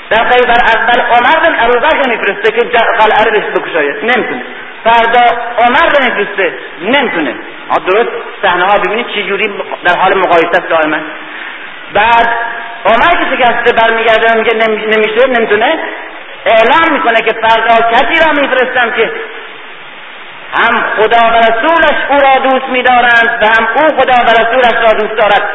[0.09, 2.67] در خیبر اول عمر بن ابوبکر میفرسته که
[2.99, 3.95] قلعه رو بکشاید.
[3.95, 4.43] نمی‌تونه.
[4.83, 6.53] فردا عمر رو میفرسته.
[6.81, 7.35] نمی‌تونه.
[7.87, 8.09] درست.
[8.41, 9.47] صحنه ها ببینید چه جوری
[9.83, 10.97] در حال مقایسه دائما.
[11.93, 12.29] بعد
[12.85, 14.53] عمر که شکسته برمیگرده میگه
[14.97, 15.79] نمیشه نمی‌تونه
[16.45, 19.11] اعلام می‌کنه که فردا کسی را میفرستم که
[20.53, 24.99] هم خدا و رسولش او را دوست میدارند و هم او خدا و رسولش را
[24.99, 25.49] دوست دارد.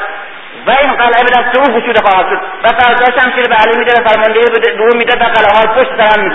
[0.66, 3.92] و این قلعه به دست او گشوده خواهد شد و فردا شمشیر به علی میده
[3.92, 6.30] و فرماندهی به او میده و قلعه های پشت سر هم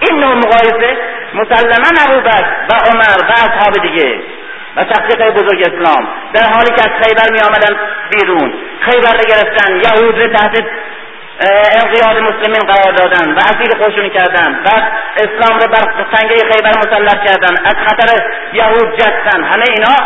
[0.00, 0.96] این نوع مقایسه
[1.34, 4.20] مسلما ابوبکر و عمر و اصحاب دیگه
[4.76, 4.84] و
[5.20, 6.08] های بزرگ اسلام.
[6.32, 7.76] در حالی که از خیبر می آمدن
[8.10, 8.54] بیرون.
[8.80, 10.64] خیبر رو گرفتن یهود رو تحت
[11.82, 14.60] انقیاد مسلمین قرار دادن و اسیر خودشون کردن.
[14.64, 14.68] و
[15.16, 17.64] اسلام رو بر تنگه خیبر مسلط کردن.
[17.64, 19.44] از خطر یهود جستن.
[19.44, 19.96] همه اینا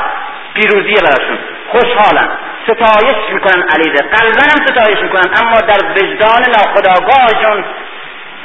[0.55, 1.39] پیروزی براشون.
[1.69, 2.29] خوشحالن.
[2.65, 3.99] ستایش می‌کنن علیده.
[4.03, 5.31] قلبا هم ستایش می‌کنن.
[5.43, 7.65] اما در وجدان ناخداگاهشون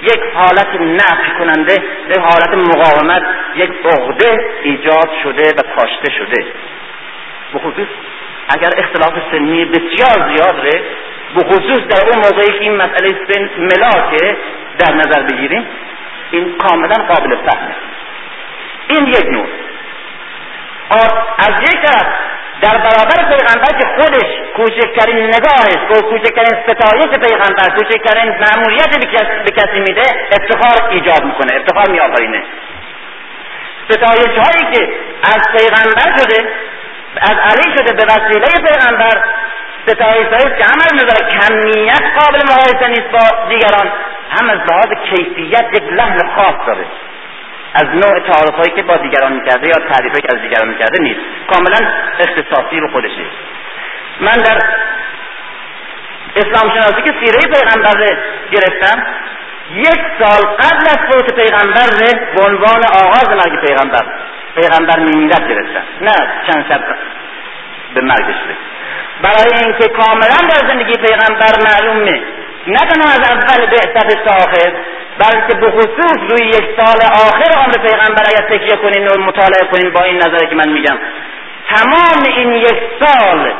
[0.01, 1.73] یک حالت نفی کننده
[2.09, 3.23] یک حالت مقاومت
[3.55, 6.45] یک عقده ایجاد شده و کاشته شده.
[7.53, 7.87] بخصوص
[8.49, 10.31] اگر اختلاف سنی بسیار
[11.35, 14.37] به خصوص در اون موقعی که این مسئله سن ملاکه
[14.79, 15.67] در نظر بگیریم
[16.31, 17.75] این کاملا قابل فهمه.
[18.87, 19.47] این یک نوع.
[21.37, 22.07] از یک طرف
[22.61, 28.99] در برابر پیغمبر که خودش کوچکترین نگاهش و کوچکترین ستایش پیغمبر کوچکترین معمولیت
[29.45, 32.43] به کسی میده افتخار ایجاد می‌کنه افتخار میآفرینه.
[33.89, 36.49] ستایش هایی که از پیغمبر شده
[37.21, 39.23] از علی شده به وسیله پیغمبر
[39.87, 43.91] ستایش هایی که هم از نظر کمیت قابل مقایسه نیست با دیگران
[44.29, 46.85] هم از لحاظ کیفیت یک لحن خاص داره.
[47.75, 51.19] از نوع تعارف هایی که با دیگران می‌کرده یا تعریف که از دیگران می‌کرده نیست.
[51.47, 53.35] کاملا اختصاصی رو خودش نیست
[54.19, 54.59] من در
[56.35, 58.17] اسلام شناسی که سیره پیغمبر
[58.51, 59.05] گرفتم
[59.71, 61.89] یک سال قبل از فوت پیغمبر
[62.35, 64.05] به عنوان آغاز مرگ پیغمبر
[64.55, 65.83] پیغمبر میمیرد گرفتم.
[66.01, 66.15] نه
[66.47, 66.81] چند شب
[67.93, 68.35] به مرگش
[69.21, 72.21] برای اینکه کاملا در زندگی پیغمبر معلومه
[72.67, 74.73] نه تنها از اول بعثت آخر
[75.19, 79.91] بلکه به خصوص روی یک سال آخر عمر پیغمبر اگر تکیه کنین و مطالعه کنین
[79.93, 80.97] با این نظری که من میگم.
[81.69, 83.53] تمام این یک سال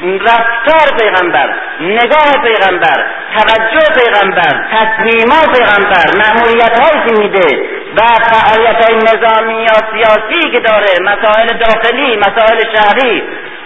[0.00, 8.96] رفتار پیغمبر نگاه پیغمبر توجه پیغمبر تصمیمات پیغمبر معمولیت هایی که میده و فعالیت های
[8.96, 13.22] نظامی یا سیاسی که داره مسائل داخلی مسائل شهری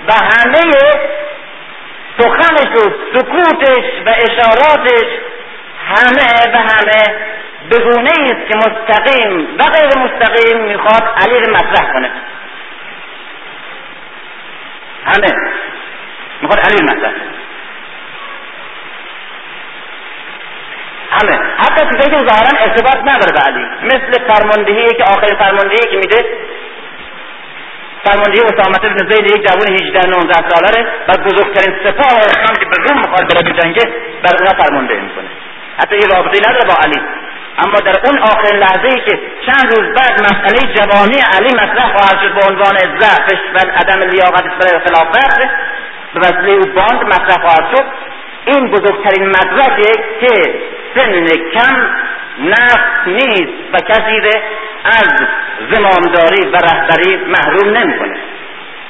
[0.09, 0.71] و همه
[2.19, 5.07] سخنش و سکوتش و اشاراتش
[5.87, 7.17] همه و همه
[7.71, 12.11] بگونه است که مستقیم و غیر مستقیم می‌خواد علی رو مطرح کنه.
[15.05, 15.29] همه
[16.43, 17.13] می‌خواد علی رو مطرح
[21.11, 21.39] همه.
[21.57, 26.25] حتی چیزایی که ظاهرا ارتباط نداره به علی مثل فرماندهی که آخرین فرماندهی که میده
[28.05, 32.77] فرماندهی اسامت بن زید یک جوان 18 19 ساله و بزرگترین سپاه اسلام که به
[32.89, 33.85] روم می‌خواد بره بجنگه
[34.23, 35.29] بر اونا فرماندهی می‌کنه.
[35.79, 37.01] حتی یه رابطه نداره با علی.
[37.59, 42.19] اما در اون آخرین لحظه ای که چند روز بعد مسئله جوانی علی مطرح خواهد
[42.23, 45.41] شد به عنوان ضعفش و عدم لیاقتش برای خلافت
[46.15, 47.85] به وسیله او باند مطرح خواهد شد.
[48.47, 50.55] این بزرگترین مدرکه که
[50.95, 51.87] سن کم
[52.39, 54.21] نفت نیست و کسی
[54.85, 55.09] از
[55.71, 58.17] زمامداری و رهبری محروم نمی‌کنه.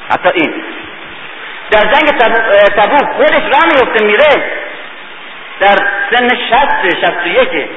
[0.09, 0.63] حتی این.
[1.71, 2.19] در جنگ
[2.77, 4.51] تبوک خودش را میفته میره.
[5.59, 5.75] در
[6.11, 7.69] سن شست شست یک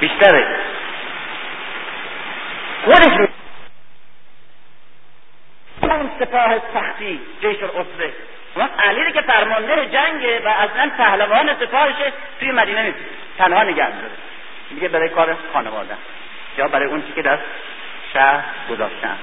[0.00, 0.46] بیشتره.
[2.84, 3.28] خودش
[5.82, 8.12] اون سپاه سختی جیش الاسره
[8.54, 12.98] اون علی که فرمانده جنگه و اصلا پهلوان سپاهشه توی مدینه نیست
[13.38, 14.31] تنها نگه داره.
[14.72, 15.94] میگه برای کار خانواده.
[16.58, 17.38] یا برای اون چی که در
[18.12, 19.18] شهر گذاشتن.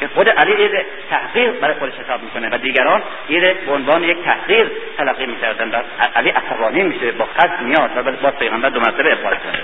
[0.00, 4.24] که خود علی اید تحقیر برای خودش حساب می‌کنه و دیگران اید به عنوان یک
[4.24, 5.82] تحقیر تلقی می‌کردن و
[6.16, 9.58] علی عصبانی میشه با قصد میاد و با پیغمبر دو مرتبه اقبال کرده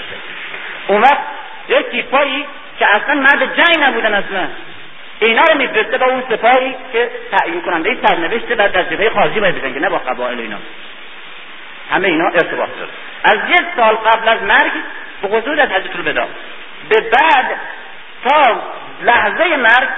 [0.89, 1.19] اون وقت
[1.69, 2.47] یک تیپایی
[2.79, 4.49] که اصلا مرد جنگ نبودن اصلا
[5.21, 9.63] اینا رو میفرسته با اون سپاهی که تعیین کننده سرنوشت بعد در جبهه خارجی باید
[9.75, 10.57] که نه با قبایل اینا.
[11.91, 12.91] همه اینا ارتباط داره.
[13.25, 14.73] از یک سال قبل از مرگ
[15.23, 16.27] به خصوص از حجت الوداع.
[16.89, 17.57] به بعد
[18.25, 18.63] تا
[19.03, 19.89] لحظه مرگ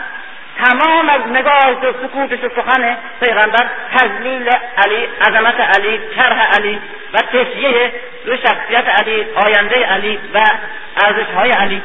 [0.64, 4.49] تمام از نگاه و سکوتش و سخن پیغمبر تزلیل
[4.85, 6.81] علی عظمت علی طرح علی
[7.14, 7.92] و تشیه
[8.27, 10.38] رو شخصیت علی آینده علی و
[11.05, 11.83] ارزش های علی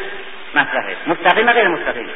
[0.55, 0.95] مطرحه.
[1.07, 2.09] مستقیم غیر مستقیم.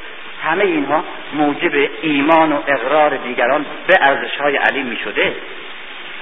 [0.44, 5.36] همه اینها موجب ایمان و اقرار دیگران به ارزش های علی می شده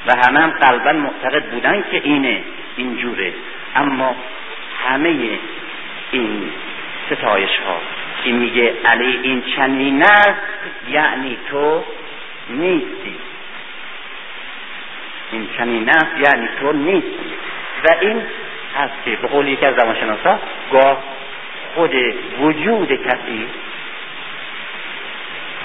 [0.08, 2.44] و همه هم قلبا معتقد بودن که اینه
[2.78, 3.34] اینجوره.
[3.76, 4.16] اما
[4.88, 5.40] همه
[6.12, 6.52] این
[7.12, 7.82] ستایش ها
[8.24, 10.42] که میگه علی این چنین است
[10.90, 11.84] یعنی تو
[12.50, 13.16] نیستی.
[15.32, 17.34] این چنین است یعنی تو نیستی.
[17.84, 18.22] و این
[18.78, 20.40] هست که به قول یکی از زمانشناسا
[20.72, 21.04] گاه
[21.76, 21.96] خود
[22.40, 23.48] وجود کسی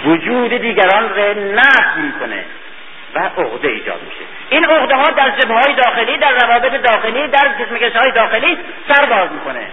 [0.04, 2.44] وجود دیگران را نفی می‌کنه.
[3.14, 4.24] و عقده ایجاد میشه.
[4.50, 9.06] این عقده ها در جبه های داخلی در روابط داخلی در جسمکش های داخلی سر
[9.06, 9.68] باز می‌کنه.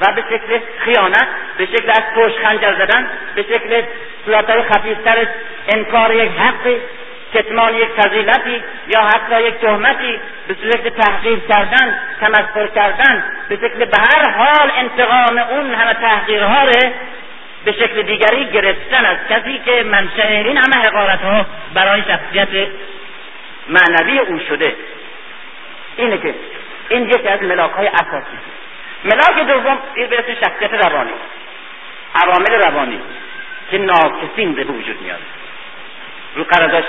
[0.00, 3.82] و به شکل خیانت به شکل از پشت خنجر زدن به شکل
[4.24, 5.26] صورتهای خفیفتر
[5.68, 6.76] انکار یک حقی
[7.34, 13.84] کتمان یک فضیلتی یا حتی یک تهمتی به صورت تحقیر کردن تمسخر کردن به شکل
[13.84, 16.64] به هر حال انتقام اون همه تحقیرها
[17.64, 22.68] به شکل دیگری گرفتن از کسی که منشأ این همه حقارت ها برای شخصیت
[23.68, 24.76] معنوی او شده.
[25.96, 26.34] اینه که
[26.88, 28.38] این یکی از ملاک های اساسی
[29.04, 31.10] ملاک دوم این به شخصیت روانی.
[32.14, 33.00] عوامل روانی
[33.70, 35.20] که ناکسین به وجود میاد.
[36.34, 36.84] رو قرارداد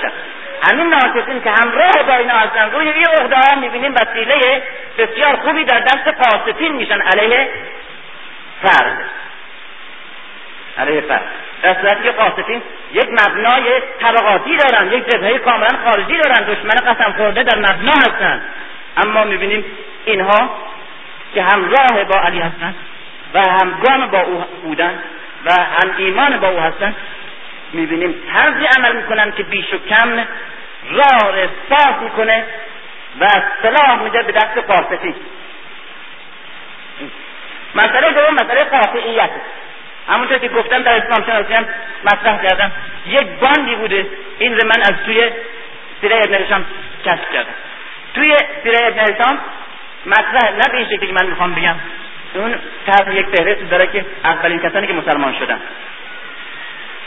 [0.70, 2.70] همین ناکسین که همراه با اینا هستن.
[2.70, 4.62] روی یه عقده ها می‌بینیم وسیله
[4.98, 7.48] بسیار خوبی در دست قاسطین میشن علیه
[8.62, 9.10] فرد.
[10.78, 11.22] علیه فرد
[11.62, 17.12] در صورتی که قاسطین یک مبنای طبقاتی دارن یک جبهه کاملا خارجی دارن دشمن قسم
[17.12, 18.42] خورده در مبنا هستن.
[18.96, 19.64] اما می‌بینیم
[20.04, 20.50] اینها
[21.34, 22.74] که همراه با علی هستن
[23.34, 25.02] و همگام با او بودن
[25.44, 26.94] و هم ایمان با او هستن
[27.72, 30.26] می‌بینیم طرزی عمل می‌کنن که بیش و کم
[30.90, 31.34] راه
[31.68, 32.44] صاف می‌کنه
[33.20, 33.28] و
[33.62, 35.14] سلاح میده به دست قاسطی
[37.74, 39.30] مسئله دوم مسئله قاطعیت.
[40.08, 41.64] همونطور که گفتم در اسلام شناسی هم
[42.04, 42.72] مطرح کردم
[43.06, 44.06] یک باندی بوده.
[44.38, 45.30] این رو من از توی
[46.00, 46.64] سیره ابن هشام
[47.04, 47.54] کشف کردم.
[48.14, 49.38] توی سیره ابن هشام
[50.06, 51.76] مطرح نه به این شکلی که من می‌خوام بگم
[52.34, 52.54] اون
[52.86, 55.60] طرح یک فهرست داره که اولین کسانی که مسلمان شدن.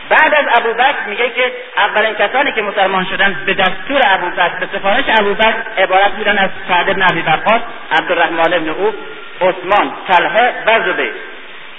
[0.09, 5.03] بعد از ابوبکر میگه که اولین کسانی که مسلمان شدن به دستور ابوبکر به سفارش
[5.19, 8.93] ابوبکر عبارت بودن از سعد بن ابی وقاص عبدالرحمن بن او
[9.41, 11.13] عثمان طلحه و زبیر.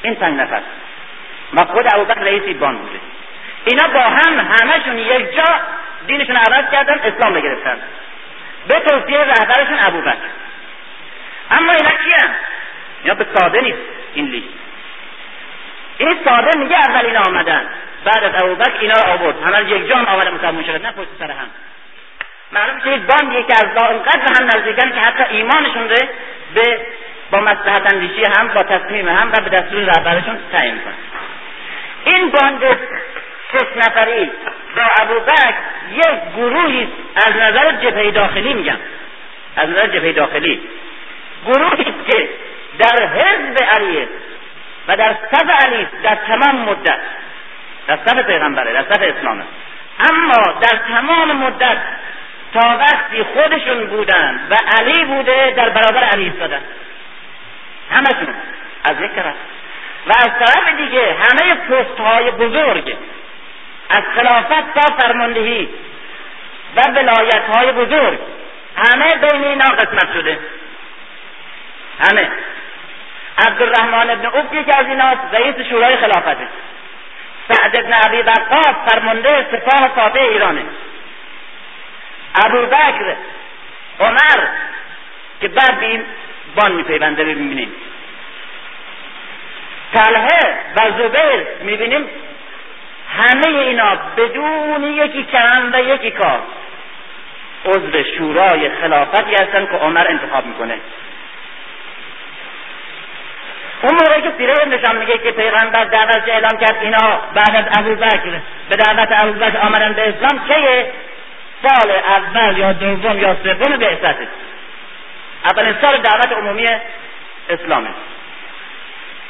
[0.03, 0.61] این پنج نفر.
[1.57, 3.01] و خود ابوبکر رئیس بان بوده.
[3.65, 5.61] اینا با هم همشون یک جا
[6.07, 7.79] دینشون عوض کردن اسلام بگرفتن
[8.69, 10.31] به توصیه رهبرشون ابوبکر.
[11.51, 12.31] اما اینا کیه
[13.05, 13.79] یا به ساده نیست
[14.15, 14.49] این لیست.
[15.99, 17.67] این ساده میگه اول اینا آمدن.
[18.05, 19.43] بعد از ابوبکر اینا آورد.
[19.43, 21.47] همه یک جان آمده مسلمان شدن نه پشت سر هم.
[22.53, 25.89] معلوم که باندیه که از انقدر هم نزدیکن که حتی ایمانشون
[26.55, 26.87] به
[27.31, 30.95] با مصلحت اندیشی هم با تصمیم هم و به دستور رهبرشون تعیین کنن
[32.07, 32.63] این باند
[33.53, 34.31] شش نفری
[34.77, 35.55] با ابوبکر
[35.93, 38.77] یک گروهی از نظر جبهه داخلی میگم
[39.57, 40.61] از نظر جبهه داخلی.
[41.47, 42.29] گروهی که
[42.79, 44.09] در حزب علیه
[44.89, 46.99] و در صف علی در تمام مدت
[47.87, 49.45] در صف پیغمبره در صف اسلامه.
[50.11, 51.79] اما در تمام مدت
[52.55, 56.61] تا وقتی خودشون بودن و علی بوده در برابر علی ایستادن.
[57.91, 58.35] همشون
[58.85, 59.35] از یک طرف.
[60.07, 62.97] و از طرف دیگه همه پست های بزرگ
[63.91, 65.69] از خلافت تا فرماندهی
[66.77, 68.19] و ولایت های بزرگ
[68.77, 70.39] همه بین اینا قسمت شده.
[72.01, 72.31] همه.
[73.47, 76.49] عبدالرحمن ابن اوف یکی از اینا رئیس شورای خلافته.
[77.49, 80.63] سعد ابن عبی وقاص فرمانده سپاه فاتح ایرانه.
[82.45, 83.17] ابو بکر
[84.01, 84.47] عمر
[85.41, 86.05] که بعد بیم
[86.57, 87.75] بان میپیونده ببینیم.
[89.95, 92.07] طلحه و زبیر می‌بینیم
[93.17, 96.41] همه اینا بدون یکی کم و یکی کار.
[97.65, 100.79] عضو شورای خلافتی هستن که عمر انتخاب می‌کنه.
[103.83, 108.41] اون موقعی که سیره نشان میگه که پیغمبر دعوت اعلام کرد اینا بعد از ابوبکر
[108.69, 110.93] به دعوت ابوبکر آمدن به اسلام که
[111.63, 114.29] سال اول یا دوم یا سوم بعثته
[115.45, 116.67] اولین سال دعوت عمومی
[117.49, 117.89] اسلامه.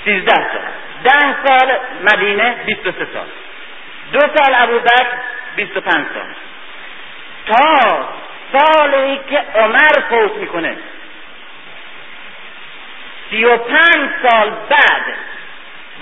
[0.06, 0.60] سیزده سال.
[1.04, 1.72] ده سال
[2.12, 3.26] مدینه بیست و سه سال.
[4.12, 5.06] دو سال ابوبکر
[5.56, 6.34] بیست و پنج سال.
[7.46, 8.08] تا
[8.52, 10.76] سالی که عمر فوت می‌کنه.
[13.30, 15.04] سی و پنج سال بعد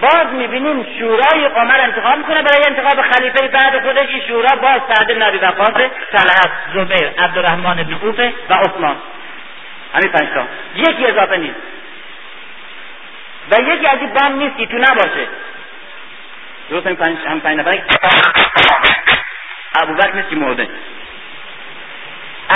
[0.01, 2.43] باز می‌بینیم شورای عمر انتخاب می‌کنه.
[2.43, 7.95] برای انتخاب خلیفه بعد خودش این شورا باز سعد نبی وقاص طلحت زبیر عبدالرحمن بن
[8.03, 8.97] اوفه و عثمان.
[9.95, 10.47] همین پنج تا.
[10.75, 11.61] یکی اضافه نیست.
[13.51, 15.27] و یکی از بام نیست که تو نباشه.
[16.71, 17.83] درست این پنج هم پنج نفر
[19.83, 20.69] ابوبکر نیست که مرده.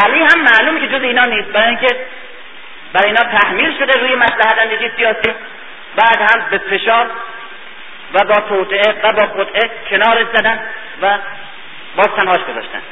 [0.04, 1.48] علی هم معلومه که جز اینا نیست.
[1.48, 1.96] برای اینکه
[2.92, 5.32] برای اینا تحمیل شده روی مسلحت اندیشی سیاسی.
[5.96, 7.10] بعد هم به فشار
[8.14, 10.60] و با توطعه و با خطعه کنار زدن
[11.02, 11.18] و
[11.96, 12.82] باز تنهاش گذاشتن.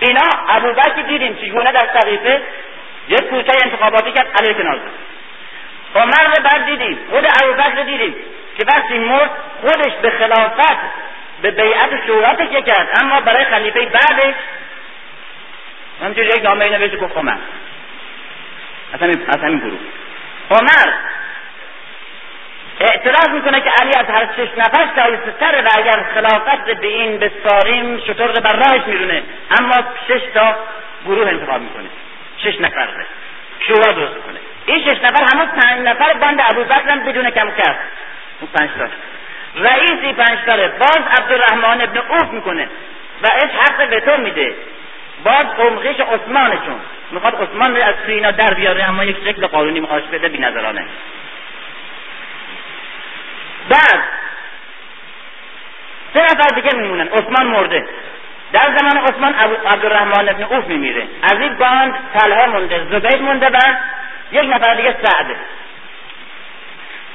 [0.00, 2.42] اینا ابوبکر دیدیم چگونه در صحیفه
[3.08, 5.13] یک کوچه انتخاباتی کرد علیه کنار زد
[5.94, 8.14] عمر بعد دیدیم خود ابوبکر دیدیم
[8.58, 9.30] که وقتی مرد
[9.60, 10.78] خودش به خلافت
[11.42, 14.34] به بیعت شورا تکیه کرد اما برای خلیفه بعدش
[16.02, 17.36] همچنین یک نامه نوشت گفت عمر
[18.92, 19.78] از همین گروه.
[20.50, 20.92] عمر
[22.80, 27.18] اعتراض می‌کنه که علی از هر شش نفر شایسته تره و اگر خلافت به این
[27.18, 29.22] بسپاریم شطور رو بر راهش میرونه.
[29.58, 29.74] اما
[30.08, 30.56] شش تا
[31.06, 31.88] گروه انتخاب می‌کنه.
[32.38, 32.88] شش نفر
[33.60, 37.78] شورا درست کنه این شش نفر همون پنج نفر باند ابوبکر هم بدون کم کرد
[38.40, 38.88] اون پنج تا.
[39.56, 40.68] رئیسی پنج تاره.
[40.68, 42.68] باز عبدالرحمن ابن اوف می‌کنه.
[43.22, 44.54] و اش حق به تو میده.
[45.24, 46.80] باز قمقیش عثمانشون.
[47.10, 50.86] می‌خواد عثمان رو از اینا در بیاره اما یک شکل قانونی میخواش بده بی نظرانه
[53.68, 54.02] بعد
[56.14, 57.08] سه نفر دیگه میمونن.
[57.08, 57.86] عثمان مرده.
[58.52, 59.34] در زمان عثمان
[59.66, 61.06] عبدالرحمن ابن اوف میمیره.
[61.22, 62.86] از این باند طلحه مونده.
[62.90, 63.58] زبید مونده و
[64.32, 65.36] یک نفر دیگه سعده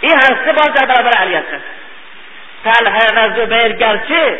[0.02, 1.62] این هر سه باز در برابر علی هستن
[2.64, 4.40] طلحه و زبیر گرچه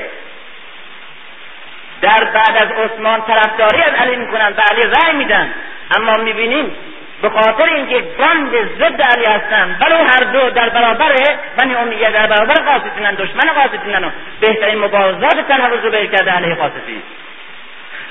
[2.02, 5.54] در بعد از عثمان طرفداری از علی می‌کنن و علی رأی میدن.
[5.98, 6.76] اما می‌بینیم
[7.22, 11.14] به خاطر اینکه باند ضد علی هستن ولی هر دو در برابر
[11.58, 14.10] بنی امیه در برابر قاسطینن دشمن قاسطینن و
[14.42, 17.04] بهترین مبارزات تنها زبیر کرده علیه قاسطین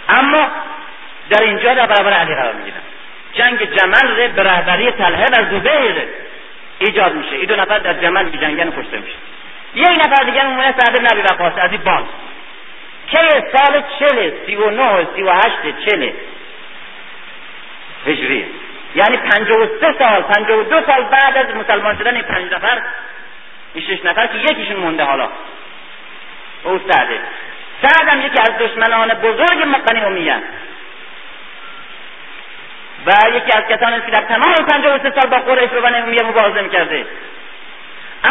[0.08, 0.50] اما
[1.30, 2.80] در اینجا در برابر علی قرار می‌گیرن.
[3.38, 5.94] جنگ جمل به رهبری طلحه و زبیر
[6.78, 7.36] ایجاد میشه.
[7.36, 9.16] این دو نفر در جمل میجنگن کشته میشه.
[9.74, 12.06] یک نفر دیگر میمونه سعد نبی وقاص از این باند
[13.10, 13.18] که
[13.56, 16.14] سال چله سی و نه سی و هشت چله
[18.06, 18.46] هجری.
[18.94, 22.52] یعنی پنجاه و سه سال پنجاه و دو سال بعد از مسلمان شدن این پنج
[22.52, 22.82] نفر
[23.74, 25.28] این شش نفر که یکیشون مونده حالا.
[26.64, 27.20] او سعده
[27.82, 30.34] سعد هم یکی از دشمنان بزرگ بنی امیه
[33.06, 35.80] و یکی از کسانی است که در تمام پنجاه و سه سال با قریش و
[35.80, 37.06] بنی امیه مبارزه کرده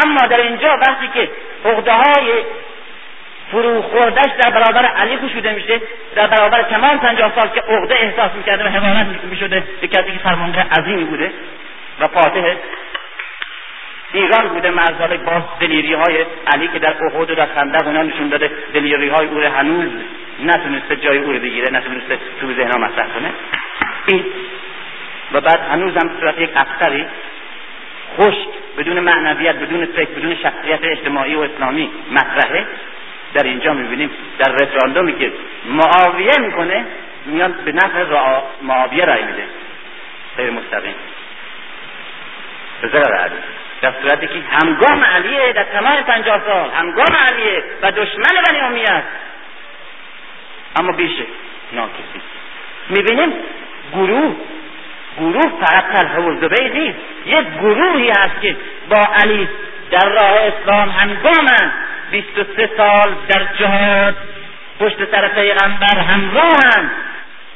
[0.04, 1.30] اما در اینجا وقتی که
[1.64, 2.44] عقده های
[3.52, 5.80] فرو خوردش در برابر علی گشوده میشه
[6.14, 10.18] در برابر تمام پنجاه سال که عقده احساس می‌کرده و حمانت می‌شده به کسی که
[10.18, 11.32] فرمانده عظیمی بوده
[12.00, 12.54] و فاتح
[14.12, 18.28] ایران بوده مرزالک با دلیری های علی که در احد و در خندق اونا نشون
[18.28, 19.90] داده دلیری های او هنوز
[20.44, 23.30] نتونسته جای او رو بگیره نتونسته تو ذهنها مطرح کنه.
[24.08, 24.24] این
[25.32, 27.06] و بعد هنوز هم صورت یک افسری
[28.16, 28.48] خشک
[28.78, 32.66] بدون معنویت بدون فکر بدون شخصیت اجتماعی و اسلامی مطرحه.
[33.34, 35.32] در اینجا می‌بینیم در رفراندومی که
[35.64, 36.86] معاویه می‌کنه
[37.26, 38.04] میاد به نفع
[38.62, 39.44] معاویه رای میده.
[40.36, 40.94] غیر مستقیم.
[42.80, 43.34] به ضرر علی
[43.80, 49.02] در صورتی که همگام علیه در تمام پنجاه سال همگام علیه و دشمن بنی امیه
[50.76, 51.24] اما بیشه
[51.72, 52.20] ناکسی.
[52.88, 53.32] می‌بینیم
[53.92, 54.34] گروه
[55.18, 56.98] گروه فقط طلحه و زبیر نیست.
[57.26, 58.56] یک گروهی هست که
[58.90, 59.48] با علی
[59.90, 60.88] در راه اسلام
[62.38, 64.16] و سه سال در جهاد
[64.80, 66.90] پشت سر پیغمبر همراهن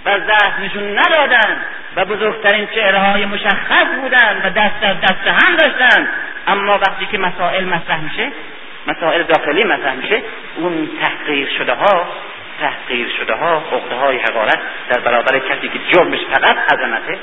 [0.05, 0.19] و
[0.65, 1.57] نشون ندادن
[1.97, 6.09] و بزرگترین چهره های مشخص بودن و دست در دست هم داشتن.
[6.47, 8.33] اما وقتی که مسائل مطرح میشه
[8.87, 10.23] مسائل داخلی مطرح میشه
[10.57, 12.09] اون تحقیر شده ها
[12.63, 14.59] تحقیر شده ها عقده های حقارت
[14.89, 17.19] در برابر کسی که جرمش فقط عظمته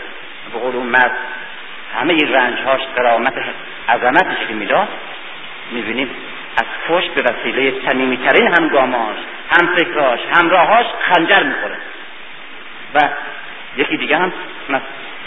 [0.53, 1.11] به قول اون مرد
[1.99, 3.33] همه رنج هاش قرامت
[3.89, 4.87] عظمتش که می‌داد
[5.71, 6.09] می‌بینیم
[6.57, 9.17] از پشت به وسیله صمیمیترین همگاماش
[9.51, 11.77] همفکراش همراهاش خنجر می‌خوره.
[12.95, 12.99] و
[13.77, 14.33] یکی دیگه هم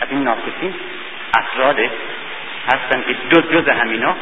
[0.00, 0.74] از این ناکسین
[1.38, 1.78] افراد
[2.66, 4.16] هستن که دو جز همینا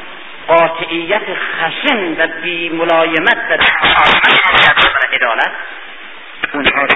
[0.49, 3.59] قاطعیت خشن و بی ملایمت در
[5.13, 5.51] عدالت
[6.55, 6.87] اونها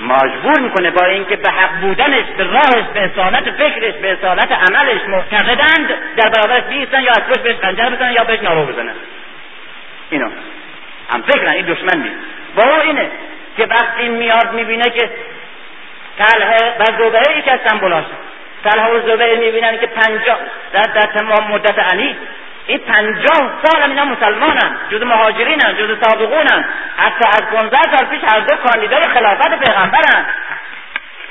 [0.00, 5.00] مجبور می‌کنه با اینکه به حق بودنش به راهش به اصالت فکرش به اصالت عملش
[5.08, 8.94] معتقدند در برابرش بیستن یا از پشت بهش خنجر بزنن یا بهش نارو بزنن.
[10.10, 10.30] اینو
[11.12, 12.16] هم فکرن این دشمن نیست.
[12.56, 13.10] با اینه
[13.56, 15.10] که وقتی میاد می‌بینه که
[16.18, 18.04] طلحه و زبهه یکی از سمبولاش
[18.64, 20.38] طلحه و زبهه می‌بینن که پنجاه
[20.72, 22.16] در, در تمام مدت علی
[22.70, 26.64] این پنجاه سال هم اینا مسلمانن جز مهاجرینن جز سابقونن.
[26.96, 30.26] حتی از پانزده سال پیش هر دو کاندیدای خلافت پیغمبرن.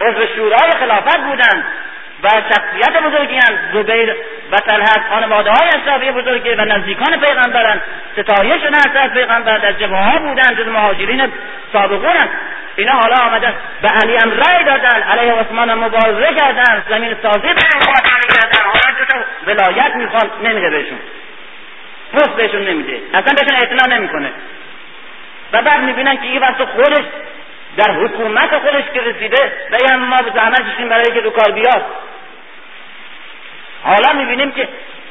[0.01, 1.63] عضو شورای خلافت بودن
[2.23, 4.15] و شخصیت بزرگی هم زبیر
[4.51, 7.81] و طلحت خانواده های اشرافی بزرگی و نزدیکان پیغمبرن.
[8.17, 11.31] ستایش شدن از پیغمبر در جبه ها بودن جز مهاجرین
[11.73, 12.15] سابقون
[12.75, 16.83] اینا حالا آمدن به علی هم رأی دادن علیه عثمان مبارزه کردن.
[16.89, 20.99] زمین سازی به کردن حالا ولایت می‌خوان نمیده بهشون.
[22.13, 23.01] پست بهشون نمیده.
[23.13, 24.31] اصلا بهشون اعتنا نمی‌کنه.
[25.53, 27.05] و بعد می‌بینن که این وقت خودش
[27.77, 31.85] در حکومت خودش که رسیده و ما به زحمت کشیم برای که دو کار بیاد.
[33.83, 34.67] حالا می‌بینیم که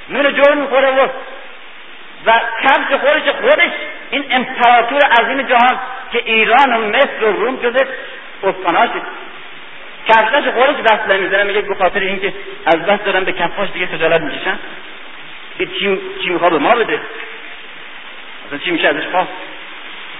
[0.09, 1.09] نون جور می‌خوره و
[2.27, 3.71] و کفش خودش خودش
[4.11, 5.79] این امپراتور عظیم جهان
[6.13, 7.85] که ایران و مصر و روم جزء
[8.43, 9.01] استاناشه
[10.09, 12.35] کفشش خودش دست نمی‌زنه میگه به خاطر اینکه
[12.67, 14.21] از دست دارن به کفاش دیگه خجالت
[15.67, 17.01] چی می‌خواد به ما بده
[18.47, 19.33] اصلا چی میشه ازش خواست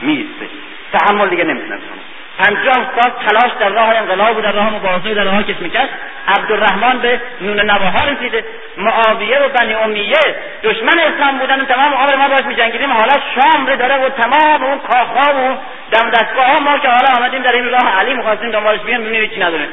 [0.01, 0.49] میسته
[0.93, 2.09] تحمل دیگه نمی‌تونه بکنه
[2.39, 5.89] پنجاه سال تلاش در راه انقلاب و در راه مبارزه در راه کشمکش
[6.29, 8.45] عبدالرحمن به نون نواها رسیده
[8.77, 13.77] معاویه و بنی امیه دشمن اسلام بودن تمام عمر ما باش میجنگیدیم حالا شام رو
[13.77, 15.59] داره و تمام اون کاخها و
[15.91, 19.41] دم دستگاه ما که حالا آمدیم در این راه علی می‌خواستیم دنبالش بیان ببینیم چی
[19.41, 19.69] نداره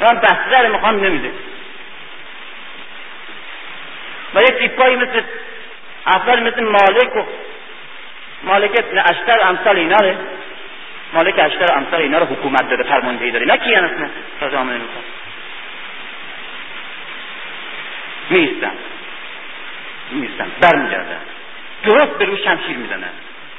[0.00, 1.30] من داره می‌خوام نمیده
[4.34, 5.22] و یک تیپایی مثل
[6.06, 7.22] افراد مثل مالک و
[8.42, 9.96] مالک ابن اشتر امثال اینا
[11.12, 14.08] مالک اشتر امثال اینا رو حکومت داره فرماندهی داره نه کی اصلا؟
[14.40, 15.04] تا جامعه نمی‌خواد
[18.30, 18.72] میستن
[20.10, 21.20] میستن برمیگردن
[21.84, 23.10] درست به روی شمشیر می‌زنن.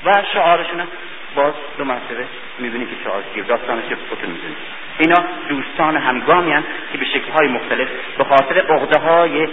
[0.05, 0.87] و شعارشون
[1.35, 2.25] باز دو مرتبه
[2.59, 4.55] می‌بینی که شعار گیر داستانش فوتو می‌زنی
[4.97, 5.15] اینا
[5.49, 9.47] دوستان همگامی هم که به شکلهای مختلف به خاطر عقده های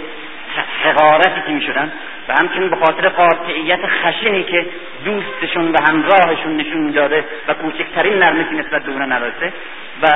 [0.83, 1.91] حقارتی که می‌شدن
[2.27, 4.65] و همچنین به خاطر قاطعیت خشنی که
[5.05, 9.53] دوستشون و همراهشون نشون می‌داده و کوچکترین نرمی که نسبت به اونا نداشته
[10.01, 10.07] و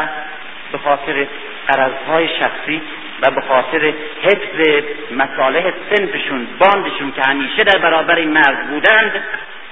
[0.72, 1.28] به خاطر
[1.68, 2.82] قرضهای شخصی
[3.22, 9.24] و به خاطر حفظ مصالح سنفشون باندشون که همیشه در برابر این مرز بودند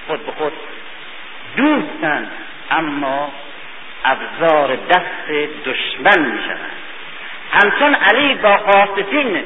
[0.07, 0.53] خود به خود
[1.57, 2.31] دوستند
[2.71, 3.31] اما
[4.05, 5.31] ابزار دست
[5.65, 6.71] دشمن می شوند
[7.51, 9.43] همچون علی با قاسطین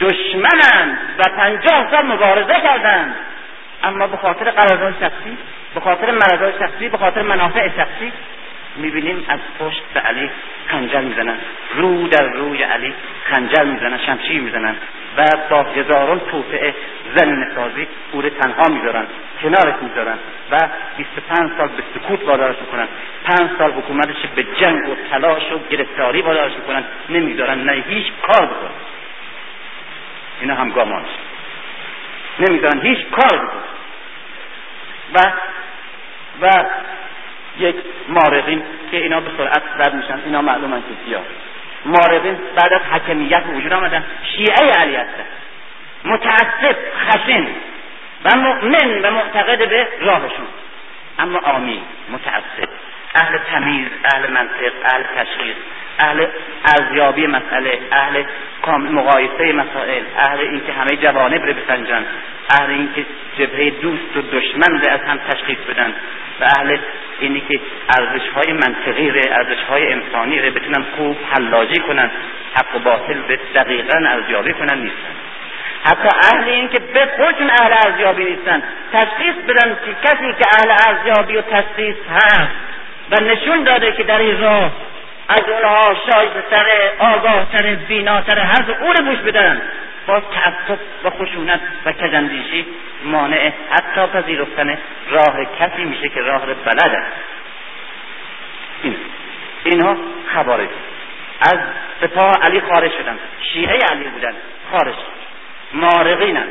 [0.00, 3.14] دشمنند و پنجاه سال مبارزه کردند.
[3.84, 5.38] اما به خاطر قرارداد شخصی
[5.74, 8.12] به خاطر مرضای شخصی به خاطر منافع شخصی
[8.76, 10.30] می‌بینیم از پشت به علی
[10.66, 11.36] خنجر می‌زنن
[11.76, 12.94] رو در روی علی
[13.24, 14.76] خنجر می‌زنن شمشیر می‌زنن
[15.16, 16.74] و با هزاران توطعه
[17.16, 19.06] زمین سازی او رو تنها می‌ذارن
[19.42, 20.18] کنارش می‌ذارن
[20.50, 20.58] و
[20.96, 22.88] 25 سال به سکوت وادارش می‌کنن
[23.24, 28.46] پنج سال حکومتش به جنگ و تلاش و گرفتاری وادارش می‌کنن نمی‌ذارن نه هیچ کار
[28.46, 28.87] بکنن
[30.40, 31.08] اینا هم گامانش
[32.38, 33.62] نمی‌ذارن هیچ کار بکنن
[35.14, 35.32] و
[36.42, 36.64] و
[37.58, 37.76] یک
[38.08, 40.20] مارقین که اینا به سرعت رد میشن.
[40.24, 41.22] اینا معلومن که سیاه
[41.84, 44.04] مارقین بعد از حکمیت وجود آمدن.
[44.36, 45.24] شیعه علی هستن
[46.04, 46.76] متعصب
[47.08, 47.46] خشن
[48.24, 50.46] و مؤمن و معتقد به راهشون.
[51.18, 52.68] اما آمی متعصب.
[53.14, 55.56] اهل تمیز اهل منطق اهل تشخیص
[55.98, 56.26] اهل
[56.64, 58.24] ارزیابی مسئله اهل
[58.68, 62.06] مقایسه مسائل اهل اینکه همه جوانب رو بسنجن
[62.50, 63.06] اهل اینکه
[63.38, 65.94] جبهه دوست و دشمن رو از هم تشخیص بدن
[66.40, 66.78] و اهل
[67.20, 67.60] اینی که
[67.98, 72.10] ارزش های منطقی ره ارزش های انسانی ره بتونن خوب حلاجی کنن
[72.54, 75.14] حق و باطل به دقیقا ارزیابی کنن نیستن.
[75.84, 80.70] حتی اهل این که به خودشون اهل ارزیابی نیستن تشخیص بدن که کسی که اهل
[80.86, 82.67] ارزیابی و تشخیص هست.
[83.10, 84.72] و نشون داده که در این راه
[85.28, 89.62] از اونها شایسته تره آگاه تره بیناتره هر او رو گوش بدن.
[90.06, 92.66] باز تعصب و خشونت و کجندیشی
[93.04, 94.78] مانع حتی پذیرفتن
[95.10, 97.02] راه کسی میشه که راه بلده
[98.82, 98.96] این
[99.64, 99.96] اینها
[100.34, 100.68] خوارج
[101.40, 101.58] از
[102.00, 103.18] سپاه علی خارج شدن.
[103.52, 104.32] شیعه علی بودن
[104.72, 104.94] خارج.
[105.72, 106.46] مارقینن.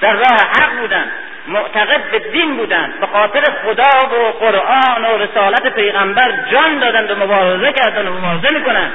[0.00, 1.12] در راه حق بودن.
[1.46, 2.94] معتقد به دین بودن.
[3.00, 8.58] به خاطر خدا و قرآن و رسالت پیغمبر جان دادند و مبارزه کردن و مبارزه
[8.58, 8.90] می‌کنن.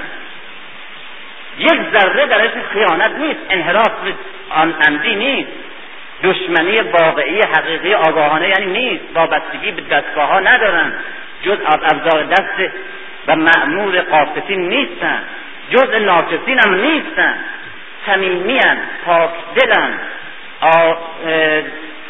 [1.57, 3.91] یک ذره درش خیانت نیست انحراف
[4.49, 5.49] آن عمدی نیست.
[6.23, 9.03] دشمنی واقعی حقیقی آگاهانه یعنی نیست.
[9.15, 10.93] وابستگی به دستگاه ها ندارن.
[11.43, 12.71] جز ابزار دست
[13.27, 15.21] و معمور قاصفین نیستن.
[15.69, 17.37] جز ناکسین هم نیستن.
[18.05, 19.99] صمیمیان پاک دلن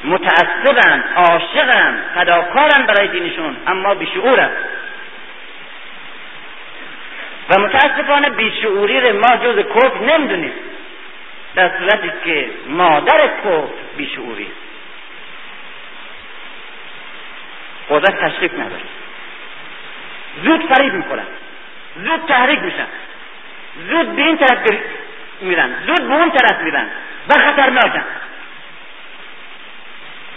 [0.04, 4.50] متعصبن عاشقن فداکارن برای دینشون اما بیشعورن.
[7.50, 10.54] و متاسفانه بیشعوری رو ما جز کفر نمی‌دونیم.
[11.56, 13.68] در صورتی که مادر کفر
[13.98, 14.48] بیشعوری.
[17.90, 18.84] قدرت تشریف نداره.
[20.44, 21.26] زود فریب می‌کنن
[22.04, 22.88] زود تحریک میشن.
[23.90, 24.60] زود به این طرف
[25.42, 25.70] میرن.
[25.88, 26.88] زود به اون طرف میرن.
[27.30, 28.04] و خطرناکن.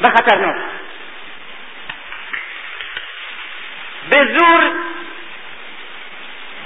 [0.01, 0.57] و خطرناک
[4.11, 4.71] به زور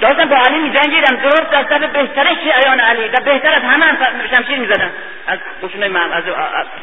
[0.01, 1.15] داشتم با علی میجنگیدم.
[1.15, 3.97] درست در صف بهتر شیعیان علی و بهتر از همه هم
[4.35, 4.91] شمشیر می‌زدم
[5.27, 6.11] از قشون معم...
[6.11, 6.23] از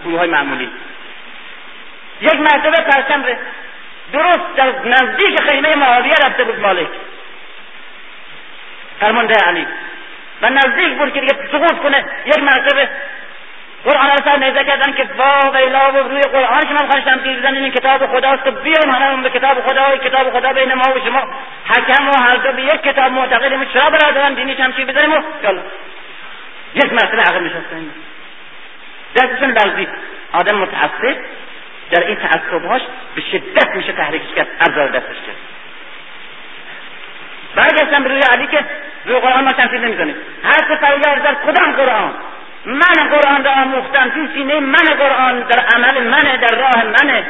[0.04, 0.70] گروه های معمولی.
[2.20, 3.24] یک مرتبه پرچم
[4.12, 6.88] درست در نزدیک خیمه معاویه رفته بود مالک.
[9.00, 9.66] فرمانده علی.
[10.42, 12.04] و نزدیک بود که دیگه سقوط کنه.
[12.26, 12.88] یک مرتبه
[13.84, 17.62] قرآن سر نیزه کردن که وا ویلا و روی قرآن که من خواستم تیر بزنیم
[17.62, 21.20] این کتاب خداست بیایم همه به کتاب خدا و کتاب خدا بین ما و شما.
[21.68, 25.60] حکم و هر دو به یک کتاب معتقدیم چرا برادران دینی چی بزنیم؟ و یالا.
[26.74, 27.94] یک مرتبه عقل نشستیم.
[29.16, 29.88] دستشون لرزید
[30.32, 31.16] آدم متعصب.
[31.90, 32.82] در این تعصبهاش
[33.14, 35.36] به شدت میشه تحریکش کرد ابزار دستش کرد.
[37.54, 38.64] برگشتم به روی علی که
[39.04, 42.14] روی قرآن ما تنفیذ نمی‌کنیم هر سه در کدام قرآن؟
[42.66, 47.26] من قرآن را آموختم تو سینه من قرآن در عمل منه در راه منه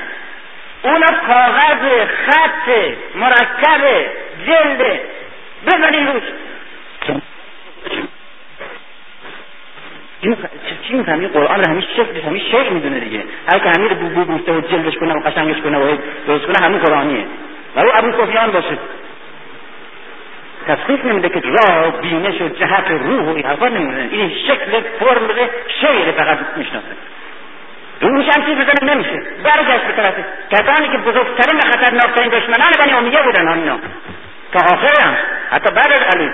[0.83, 2.69] اونا کاغذ خط
[3.15, 4.11] مرکب
[4.47, 5.01] جلد
[5.67, 6.23] بزنین روش
[10.89, 14.61] چی می‌فهمی قرآن رو همیشه شکلش شیع می‌دونه دیگه هر که همین بو بو و
[14.61, 17.25] جلدش کنه و قشنگش کنه و درست کنه همین قرآنیه
[17.77, 18.79] و او ابو سفیان باشه
[20.67, 24.09] تشخیص نمیده که راه بینش و جهت و روح و این حرفا نمیده.
[24.17, 25.29] این شکل فرم
[25.81, 26.87] شعر فقط می‌شناسه.
[28.01, 29.23] روش هم چیز بزنه نمیشه.
[29.43, 30.15] برگشت به طرف.
[30.51, 33.79] کسانی که بزرگترین و خطرناکترین دشمنان بنی امیه بودن همینا
[34.53, 35.17] تا آخر هم.
[35.51, 36.31] حتی بعد از علی.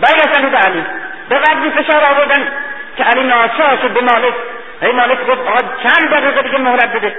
[0.00, 0.82] برگشتن به علی.
[1.28, 2.48] به قدری فشار آوردن
[2.96, 4.34] که علی ناچار شد به مالک.
[4.82, 7.16] ای مالک گفت آقا چند دقیقه دیگه مهلت بده.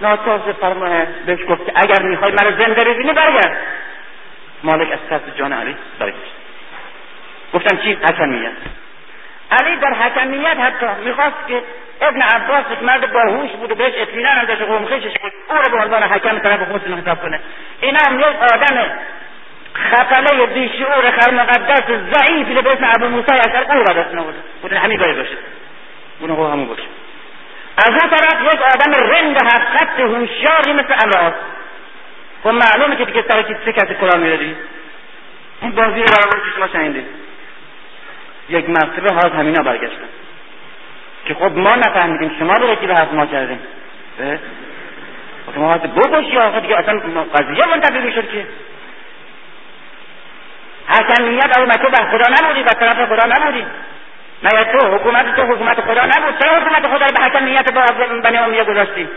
[0.00, 0.90] ناچار فرماه
[1.26, 3.56] بهش گفت که اگر می‌خوای مرا زنده ببینی برگرد.
[4.62, 6.32] مالک از ترس جان علی برگشت
[7.54, 8.52] گفتم چی؟ حکمیت.
[9.50, 11.62] علی در حکمیت حتی می‌خواست که
[12.00, 15.32] ابن عباس یک مرد باهوش بود و بهش اطمینان هم داشت قومخیشش بود.
[15.50, 17.40] او رو به عنوان حکم طرف خودشون حساب کنه.
[17.80, 18.90] اینا هم یک آدم
[19.74, 24.98] خفله بیشعور خرمقدس ضعیفی به اسم ابو موسی اشعری او را دست نبوده بودن همین
[24.98, 25.36] باید باشه.
[26.20, 26.82] اون همون باشه.
[27.78, 31.34] از اون طرف یک آدم رند حقیقت هوشیاری مثل علاس
[32.42, 34.38] خب معلومه که دیگه سر سه کسی کلا میره
[35.62, 37.06] این بازی برای که شما شنیدید
[38.48, 40.08] یک مرتبه حال همینا برگشتن.
[41.24, 43.60] که خب ما نفهمیدیم شما رو که به حرف ما کردیم.
[45.56, 47.00] ما باید بکشی آقا دیگه اصلا
[47.34, 48.46] قضیه منتفی می‌شد که.
[50.88, 53.66] حکمیت تو بر خدا نبودی بر طرف خدا نبودی.
[54.42, 56.38] مگر تو حکومت تو حکومت خدا نبود.
[56.38, 57.86] چرا حکومت خدا به حکمیت با
[58.24, 59.08] بنی امیه گذاشتی؟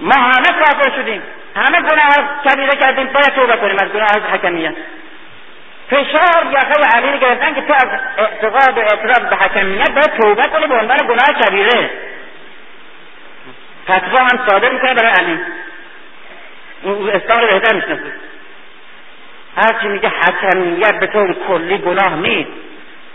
[0.00, 1.22] ما همه کافر شدیم.
[1.56, 3.06] همه گناه کبیره کردیم.
[3.06, 4.74] باید توبه کنیم از گناه از حکمیت
[5.90, 10.66] فشار یقه علی گرفتن که تو از اعتقاد و اعتراف به حکمیت باید توبه کنی
[10.66, 11.90] به عنوان گناه کبیره.
[13.84, 15.40] فتوا هم صادر می‌کنه برای علی.
[16.82, 18.12] اون اسلام رو بهتر می‌شناسه.
[19.56, 22.50] هرچی میگه حکمیت به طور کلی گناه نیست.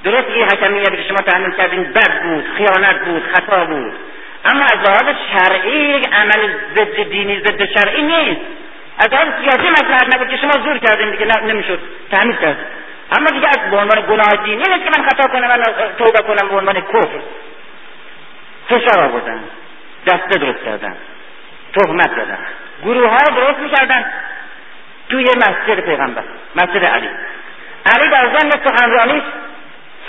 [0.04, 3.94] درست این حکمیت که شما تحمل کردین بد بود خیانت بود خطا بود.
[4.46, 8.42] اما از لحاظ شرعی یک عمل ضد دینی ضد شرعی نیست.
[9.00, 11.80] از لحاظ سیاسی مسئله نبود که شما زور کردین دیگه نمی‌شد.
[12.12, 12.58] تحمیل کرد.
[13.18, 15.64] اما دیگه از به عنوان گناه دینی نیست که من خطا کنم من
[15.98, 17.20] توبه کنم به عنوان کفر.
[18.70, 19.40] فشار آوردن
[20.08, 20.98] دسته درست کردن
[21.76, 22.38] تهمت دادن
[22.84, 24.06] گروه ها درست می‌کردن.
[25.10, 26.24] توی مسجد پیغمبر
[26.56, 27.10] مسجد علی.
[27.96, 29.24] علی در ضمن سخنرانیش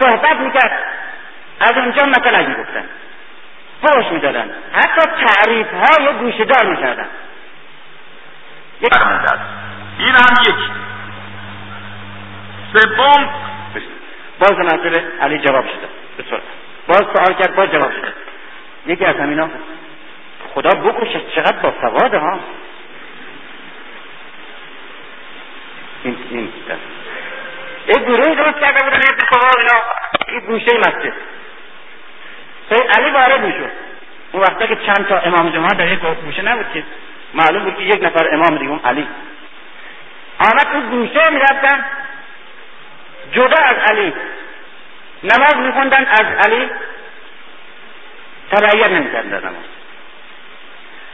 [0.01, 0.85] صحبت می‌کرد.
[1.61, 2.85] از اونجا مثلا می‌گفتن.
[3.83, 7.07] فوش می‌دادن حتی تعریف های گوشدار می‌کردن.
[9.99, 10.71] این هم یک.
[12.73, 13.29] سوم.
[14.39, 15.89] باز مسئله علی جواب شده.
[16.19, 16.41] بسیار.
[16.89, 18.13] باز سوال کرد باز جواب شده.
[18.87, 19.49] یکی از همینا
[20.55, 22.41] خدا بکشه چقدر با سواده ها؟
[26.05, 26.53] این این.
[27.89, 29.83] یک گروه درست کرده بودن یک اینا.
[30.29, 31.13] این گوشه مسجد.
[32.71, 33.71] علی وارد می‌شد.
[34.33, 36.85] اون وقتا که چند تا امام جماعت در یک گوشه نبود که
[37.35, 39.09] معلوم بود که یک نفر امام دیگه علی.
[40.39, 41.85] آمد تو گوشه می‌رفتن.
[43.33, 44.13] جدا از علی.
[45.23, 46.71] نماز میخوندن از علی
[48.51, 49.65] تبعیت نمی‌کردن در نماز.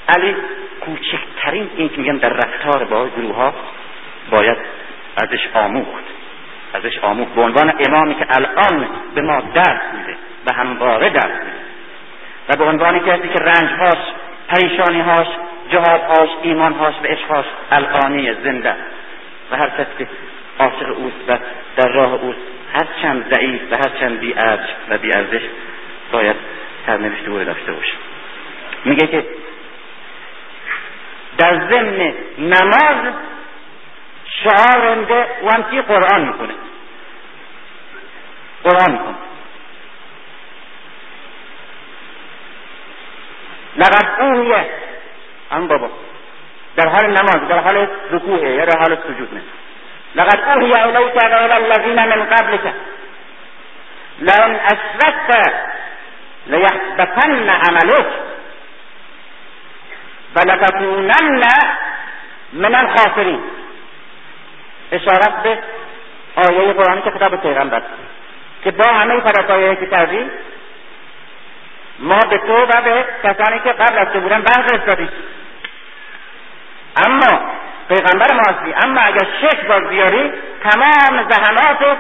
[0.09, 0.37] علی
[0.81, 3.55] کوچکترین این که میگن در رفتار با گروه ها
[4.31, 4.59] باید
[5.17, 6.05] ازش آموخت.
[6.75, 7.35] ازش آموخت.
[7.35, 10.17] به عنوان امامی که الان به ما درس میده.
[10.47, 11.31] و همواره میده
[12.49, 13.99] و به عنوان کسی که رنجهاش
[14.49, 15.27] پریشانیهاش
[15.71, 18.77] جهادهاش ایمانهاش و عشقهاش الانی زنده.
[19.51, 20.09] و هر کسی که
[20.59, 21.39] عاشق اوست و
[21.77, 22.39] در راه اوست
[22.75, 24.35] هر چند ضعیف و هر چند بی
[24.89, 25.43] و بی ارزش
[26.13, 26.37] باید
[26.87, 27.95] سرنوشت او داشته باشه.
[28.85, 29.27] میگه که
[31.39, 33.15] در ضمن نماز
[34.27, 36.55] شعار رنده وانتی قرآن می‌کنه
[38.65, 39.30] قرآن می‌کنه
[43.77, 44.67] لقد اوهیه
[45.51, 45.91] هم بابا.
[46.77, 49.43] در حال نماز در حال رکوعه یا در حال سجود نه.
[50.15, 52.75] لقد اوهی الیک و الى الذین من قبلك.
[54.21, 55.53] لئن اشرکت
[56.47, 58.07] لیحبطن عملک
[60.37, 61.43] ولتكونن
[62.53, 63.41] من الخاسرین
[64.93, 65.59] اشارت به
[66.37, 67.83] آیه قرآنی که خدا به پیغمبر
[68.65, 70.31] که با همه پرستایایی که کردی
[72.01, 75.09] ما به تو و به کسانی که قبل از تو بودن بحث استادیم
[77.07, 77.41] اما
[77.89, 80.33] پیغمبر ما هستی اما اگر شک باز بیاری
[80.63, 81.99] تمام زحمات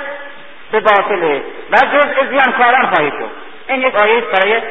[0.72, 3.30] به باطله و جزء زیانکاران خواهی شد.
[3.68, 4.62] این یک آیه برای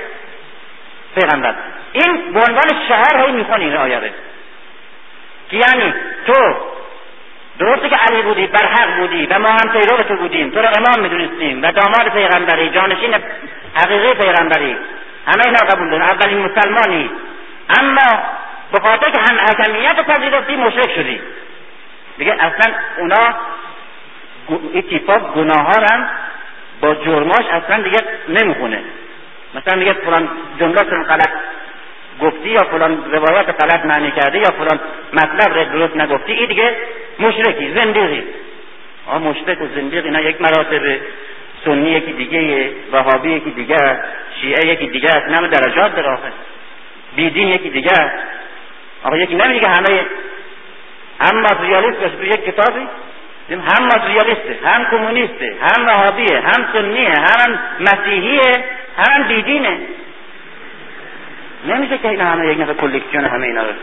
[1.16, 1.56] پیغمبر.
[1.94, 4.14] این به عنوان شعار هی می‌خونی این آیه
[5.50, 5.94] که یعنی
[6.28, 6.56] تو
[7.60, 10.50] درسته که علی بودی بر حق بودی و ما هم پیرو تو بودیم.
[10.50, 13.16] تو رو امام می‌دونستیم و داماد پیغمبری جانشین
[13.76, 14.78] حقیقی پیغمبری.
[15.30, 17.10] همه اینا قبول دارن اولین مسلمانی.
[17.80, 18.24] اما
[18.72, 21.22] به خاطر که هم حکمیت پذیرفتی مشرک شدی.
[22.18, 23.36] دیگه اصلا اونا
[24.74, 26.10] این تیپا گناه هم
[26.82, 28.00] با جرماش اصلا دیگه
[28.30, 28.84] نمی‌خونه.
[29.56, 31.30] مثلا میگه فلان جمله غلط
[32.22, 34.80] گفتی یا فلان روایت غلط معنی کرده یا فلان
[35.14, 36.76] مطلب رو درست نگفتی این دیگه
[37.20, 38.24] مشرکی زندگی.
[39.08, 41.02] آه مشرک و زندگی اینا یک مراتب
[41.66, 44.00] سنی یکی دیگه وهابی یکی دیگه
[44.42, 46.32] شیعه یکی دیگه است نم درجات در آخر.
[47.16, 48.16] بیدین یکی دیگه است.
[49.04, 50.06] آقا یکی نمیگه همه
[51.22, 52.88] هم ماتریالیست باشه یک کتابی.
[53.50, 58.64] هم ماتریالیسته هم کمونیسته هم وهابیه هم سنیه هم مسیحیه
[58.98, 59.78] هم بیدینه.
[61.66, 63.74] نمیشه که اینا همه یک نفر کلکسیون همه اینا رو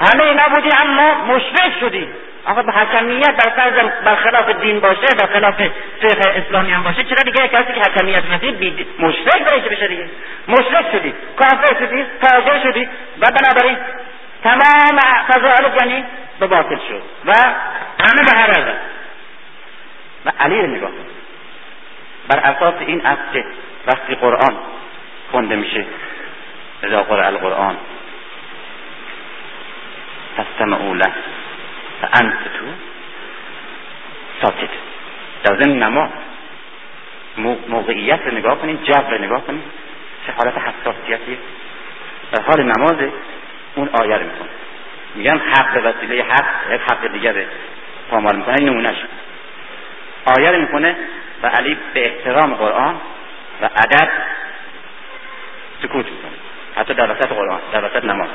[0.00, 2.08] همه اینا بودی اما مشرک شدی
[2.46, 3.74] آقا به حکمیت بر فرض
[4.04, 5.54] برخلاف دین باشه برخلاف
[6.00, 8.24] فقه اسلامی هم باشه چرا دیگه کسی که حکمیت
[8.58, 10.10] بید مشرک باشه بشه دیگه؟
[10.48, 12.88] مشرک شدی کافر شدی تاجر شدی
[13.20, 13.76] و بنابراین
[14.42, 16.04] تمام فضائل یعنی
[16.40, 17.32] به باطل شد و
[18.04, 18.74] همه به هر
[20.26, 20.90] و علی رو نگاه
[22.28, 23.44] بر اساس این که
[23.86, 24.56] وقتی قرآن
[25.30, 25.84] خونده میشه
[26.82, 27.76] اذا قرآن القرآن
[30.36, 30.94] فاستمعوا
[32.10, 32.66] تو
[34.42, 34.70] ساکت
[35.44, 36.10] در ضمن نماز
[37.68, 39.62] موقعیت رو نگاه کنید جو رو نگاه کنید
[40.26, 41.38] چه حالت حساسیتیه
[42.32, 43.10] در حال نماز
[43.74, 44.48] اون آیه رو می‌کنه
[45.14, 47.46] میگم حق به وسیله حق یک حق دیگه
[48.10, 48.96] پامال می‌کنه این نمونهش
[50.36, 50.96] آیه رو می‌کنه
[51.42, 53.00] و علی به احترام قرآن
[53.62, 54.08] و ادب
[55.82, 56.32] سکوت می‌کنه
[56.76, 58.28] حتی در وسط قرآن در وسط نماز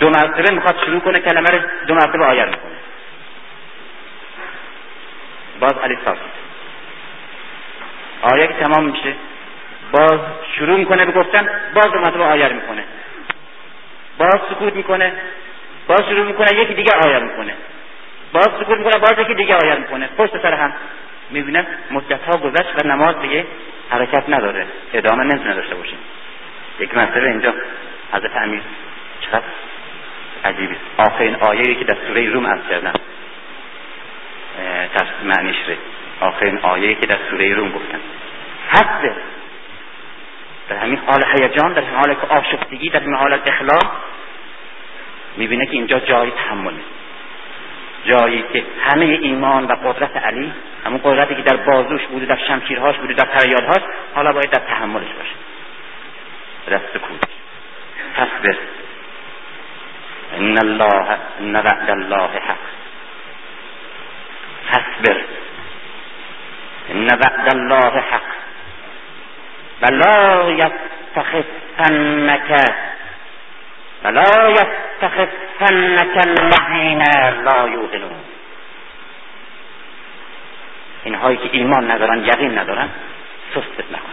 [0.00, 2.72] دو مرتبه می‌خواد شروع کنه کلمه رو دو مرتبه آیه می‌کنه.
[5.60, 5.98] باز علی
[8.22, 9.14] آیه که تمام میشه.
[9.92, 10.20] باز
[10.56, 12.84] شروع می‌کنه به گفتن باز دو مرتبه می‌کنه.
[14.18, 15.12] باز سکوت می‌کنه
[15.88, 17.54] باز شروع می‌کنه یکی دیگه آیه می‌کنه.
[18.32, 20.08] باز سکوت می‌کنه باز یکی دیگه آیه می‌کنه.
[20.18, 20.72] پشت سر هم
[21.30, 23.46] می‌بینه مدت ها گذشت و نماز دیگه
[23.90, 24.66] حرکت نداره.
[24.92, 25.94] ادامه نمی‌تونه داشته باشه.
[26.80, 27.54] یک مرتبه اینجا.
[28.12, 28.62] حضرت امیر
[29.20, 29.44] چقدر
[30.44, 30.76] عجیبی.
[30.98, 32.92] آخرین آیه که در سوره روم از کردن
[35.24, 35.78] معنیش ره
[36.20, 38.00] آخرین آیه که در سوره روم گفتن
[38.68, 39.14] حسبه
[40.68, 43.92] در همین حال هیجان در همین حال که آشفتگی در همین حال اخلاق
[45.36, 46.74] می‌بینه که اینجا جای تحمل
[48.04, 50.52] جایی که همه ایمان و قدرت علی
[50.86, 53.82] همون قدرتی که در بازوش بوده در شمشیرهاش بوده در پریادهاش
[54.14, 55.34] حالا باید در تحملش باشه.
[56.66, 57.28] در سکوت.
[58.16, 58.56] تصبر
[60.36, 62.64] إن الله إن بعد الله حق.
[64.70, 65.24] فاصبر.
[66.90, 68.30] إن بعد الله حق.
[69.80, 72.50] فلا يتخفنك
[74.02, 77.02] فلا يتخفنك الذين
[77.44, 78.24] لا يؤمنون.
[81.04, 82.88] اینهایی که ایمان ندارن یقین ندارن
[83.54, 84.12] سست نکن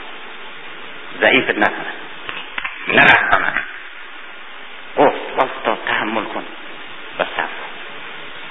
[1.21, 1.93] ضعیفت نکنن
[2.87, 3.63] نه کنن
[4.97, 6.43] گفت واستا تحمل کن.
[7.19, 7.69] و صبر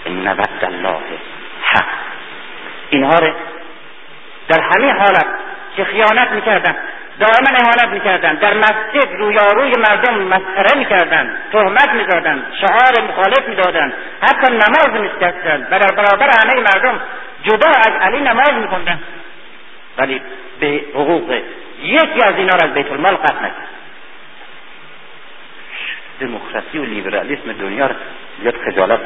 [0.06, 1.00] ان وعد الله
[1.62, 1.84] حق.
[2.90, 3.32] اینها رو
[4.48, 5.26] در همه حالت
[5.76, 6.76] که خیانت می‌کردن
[7.20, 14.52] دائما اهانت می‌کردن در مسجد رویاروی مردم مسخره می‌کردن تهمت می‌دادن شعار مخالف می‌دادن حتی
[14.52, 17.00] نماز میشکستن و در برابر همه مردم
[17.42, 19.00] جدا از علی نماز میکندن
[19.98, 20.22] ولی
[20.60, 21.40] به حقوق
[21.82, 23.77] یکی از اینا را از بیت المال قطع نکرد.
[26.20, 27.94] دموکراسی و لیبرالیسم دنیا را
[28.40, 29.00] زیاد خجالت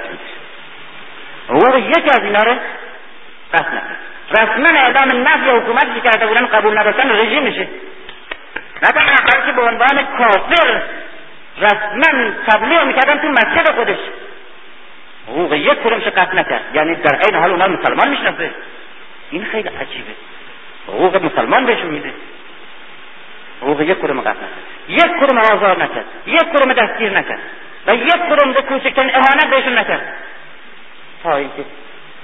[1.49, 2.57] حقوق یکی از اینا را
[3.55, 3.99] قطع نکرد
[4.31, 7.69] رسما اعلام نفی حکومتی که کرده بودن قبول نداشتن رژیمشه
[8.83, 10.83] نه تنها بلکه به عنوان کافر
[11.59, 13.99] رسما تبلیغ می‌کردن تو مسجد خودش.
[15.29, 16.63] حقوق یک کدومش قطع نکرد.
[16.75, 18.51] یعنی در عین حال اونا مسلمان می‌شناسه.
[19.31, 20.13] این خیلی عجیبه.
[20.89, 22.13] حقوق مسلمان بهشون میده.
[23.63, 24.47] حقوق یک کدوم قطع
[24.89, 27.41] یک کدوم آزار نکرد یک کدوم دستگیر نکرد
[27.87, 30.15] و یک کدوم به کوچکترین اهانت بهشون نکرد
[31.23, 31.65] تا اینکه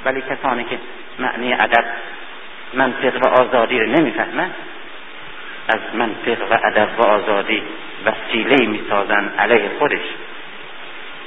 [0.05, 0.79] ولی کسانی که
[1.19, 1.85] معنی ادب
[2.75, 4.55] منطق و آزادی رو نمی‌فهمند
[5.69, 7.63] از منطق و ادب و آزادی
[8.05, 10.05] وسیله می‌سازن علیه خودش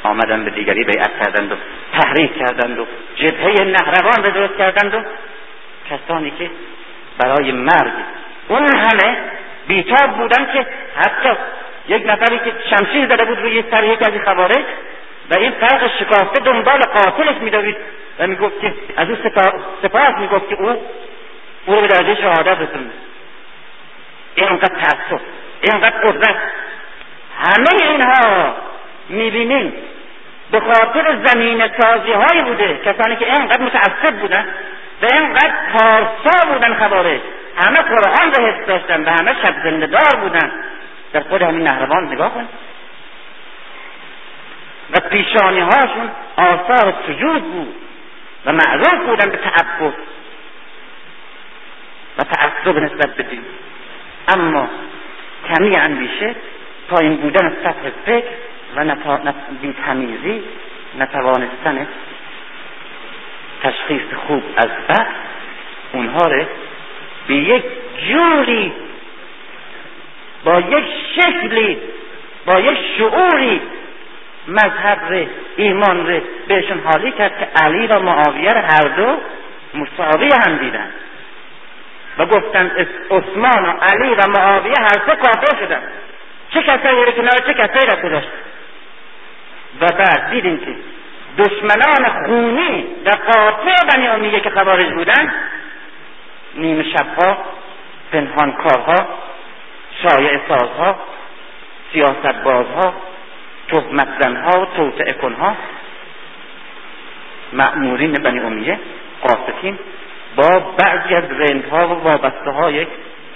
[0.03, 1.55] آمدن به دیگری بیعت کردند و
[1.93, 2.85] تحریک کردند و
[3.15, 5.01] جبهه نهروان به درست کردند و
[5.89, 6.49] کسانی که
[7.17, 7.91] برای مرگ
[8.47, 9.17] اون همه
[9.71, 10.65] بیتاب بودن که
[10.95, 11.29] حتی
[11.87, 14.65] یک نفری که شمشیر زده بود روی سر یک از خوارج
[15.31, 17.77] و این فرق شکافته دنبال قاتلش میدوید
[18.19, 19.15] و می‌گفت که از او
[19.81, 20.69] سپاس می‌گفت که او
[21.65, 22.91] او رو به درجه شهادت رسوند.
[24.35, 25.21] اینقدر تعصب
[25.61, 26.35] اینقدر قدرت.
[27.39, 28.55] همه اینها
[29.09, 29.73] می‌بینیم
[30.51, 32.79] به خاطر زمین سازی هایی بوده.
[32.85, 34.45] کسانی که اینقدر متعصب بودن
[35.01, 37.19] و اینقدر پارسا بودن خبارش
[37.57, 40.51] همه قرآن رو حفظ داشتن و همه شب زنده دار بودن.
[41.13, 42.47] در خود همین نهروان نگاه کن.
[44.91, 47.75] و پیشانی هاشون آثار سجود بود
[48.45, 49.93] و معروف بودن به تعبد.
[52.17, 53.43] و تعصب نسبت به دین.
[54.27, 54.69] اما
[55.47, 56.35] کمی اندیشه
[56.89, 58.27] پایین بودن سطح فکر
[58.75, 58.83] و
[59.61, 60.43] بیتمیزی
[60.99, 61.87] نتوانستن
[63.63, 65.07] تشخیص خوب از بد
[65.93, 66.45] اونها رو
[67.27, 67.63] به یک
[68.07, 68.73] جوری
[70.43, 71.77] با یک شکلی
[72.45, 73.61] با یک شعوری
[74.47, 79.17] مذهب ره ایمان ره بهشون حالی کرد که علی و معاویه هر دو
[79.73, 80.91] مساوی هم دیدن.
[82.17, 82.71] و گفتن
[83.11, 85.81] عثمان و علی و معاویه هر سه کافر شدن.
[86.53, 88.27] چه کسایی رو کنار چه کسایی را گذاشت؟
[89.81, 90.75] و بعد دیدیم که
[91.37, 95.33] دشمنان خونی و قاطع بنی امیه که خوارج بودن
[96.55, 97.37] نیمه شبها
[98.11, 99.07] پنهان کارها
[100.03, 100.95] شایع سازها
[101.93, 102.93] سیاست بازها
[103.67, 105.55] تهمت زنها توطعه کنها
[107.53, 108.79] مأمورین بنی امیه
[109.21, 109.79] قاستین
[110.35, 112.87] با بعضی از رندها و وابسته های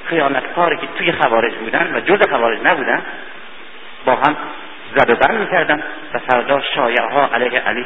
[0.05, 3.03] خیانتکاری که توی خوارج بودن و جز خوارج نبودن
[4.05, 4.35] با هم
[4.95, 7.85] زد و بند می‌کردن و فردا شایع ها علیه علی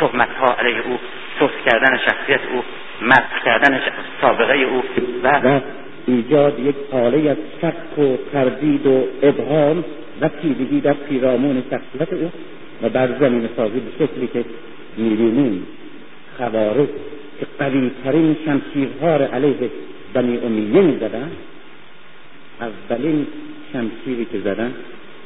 [0.00, 0.98] تهمت ها علیه او
[1.38, 2.62] سوس کردن شخصیت او
[3.02, 3.80] مسخ کردن
[4.20, 4.82] سابقه او
[5.22, 5.60] و
[6.06, 9.84] ایجاد یک حاله از شک و تردید و ابهام
[10.20, 12.32] و تیرگی در پیرامون شخصیت او
[12.82, 14.44] و بر زمین سازی به شکلی که
[14.96, 15.66] می‌بینیم
[16.36, 16.88] خوارج
[17.40, 19.70] که قویترین شمشیرها را علیه
[20.14, 21.30] بنی امیه می‌زدن
[22.60, 23.26] اولین
[23.72, 24.72] شمشیری که زدن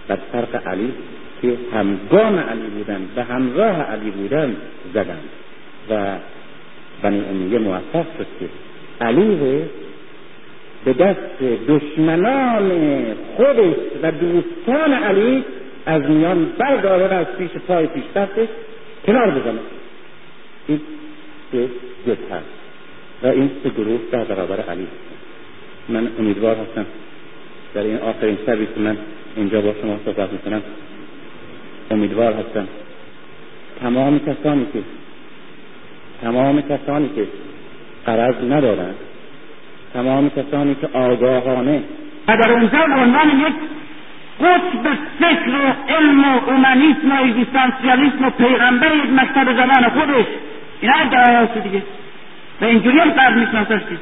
[0.09, 0.93] بر فرق علی
[1.43, 4.57] که همگام علی بودن و همراه علی بودن
[4.95, 5.20] زدن
[5.90, 6.16] و
[7.03, 8.49] بنی امیه موفق شد که
[9.01, 9.62] علی
[10.84, 12.70] به دست دشمنان
[13.36, 15.45] خودش و دوستان علی
[15.86, 18.49] از میان برداره و از پیش پای پیش دستش
[19.07, 19.59] کنار بزنه
[20.68, 20.80] این
[21.53, 21.68] سه
[22.30, 22.45] هست
[23.22, 24.86] و این سه گروه در برابر علی
[25.88, 26.86] من امیدوار هستم
[27.74, 28.97] در این آخرین شبی که من
[29.36, 30.62] اینجا با شما صحبت می‌کنم
[31.91, 32.68] امیدوار هستم.
[33.80, 34.83] تمام کسانی که
[36.22, 37.26] تمام کسانی که
[38.07, 38.95] قرض ندارند
[39.95, 41.83] تمام کسانی که آگاهانه
[42.28, 43.55] و در اونجا به عنوان یک
[44.41, 50.26] قطب فکر و علم و اومانیسم و اگزیستانسیالیسم و پیغمبر یک مکتب زمان خودش.
[50.80, 51.83] اینا ادعای دیگه.
[52.61, 53.99] و اینجوری هم قرض میشناسشتی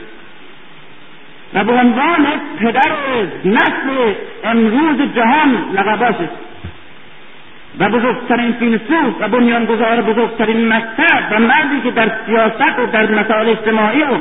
[1.55, 2.26] و به عنوان
[2.59, 2.93] پدر
[3.45, 4.14] نسل
[4.45, 6.28] امروز جهان لقباشه
[7.81, 13.49] و بزرگترین فیلسوف و بنیانگذار بزرگترین مکتب و مردی که در سیاست و در مسائل
[13.49, 14.18] اجتماعی و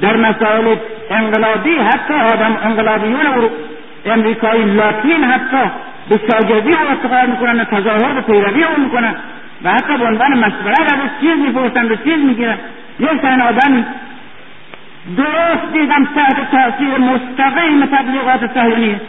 [0.00, 0.76] در مسائل
[1.10, 3.50] انقلابی حتی آدم انقلابیون
[4.06, 5.70] امریکایی لاتین حتی
[6.08, 9.14] به شاگردی او افتخار می‌کنن و تظاهر به پیروی او می‌کنن
[9.64, 12.58] و حتی به عنوان مشورت از چیز می‌پرسن و چیز می‌گیرن.
[13.00, 13.86] یک تن آدم
[15.16, 19.00] درست دیدم تحت تاثیر مستقیم تبلیغات صهیونیه.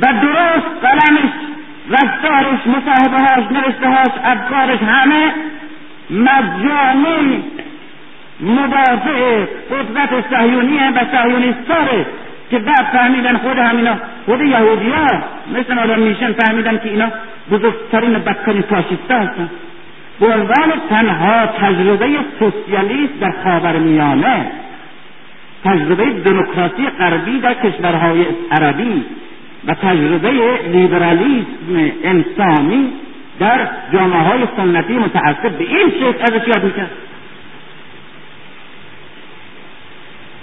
[0.00, 1.45] و درست قلمش
[1.90, 5.32] رفتارش مصاحبه هاش نوشته هاش افکارش همه
[6.10, 7.44] مجانی
[8.40, 12.06] مدافع قدرت صهیونیه و صهیونیستاره
[12.50, 15.06] که بعد فهمیدن خود همینا خود یهودی ها
[15.54, 17.08] مثل آدم میشن فهمیدن که اینا
[17.50, 19.50] بزرگترین بدترین فاشیستا هستن.
[20.20, 22.06] به عنوان تنها تجربه
[22.38, 24.46] سوسیالیست در خاورمیانه
[25.64, 29.04] تجربه دموکراسی غربی در کشورهای عربی
[29.66, 30.30] و تجربه
[30.72, 32.92] لیبرالیسم انسانی
[33.38, 36.90] در جامعه های سنتی متعصب به این شکل ازش یاد می‌کرد.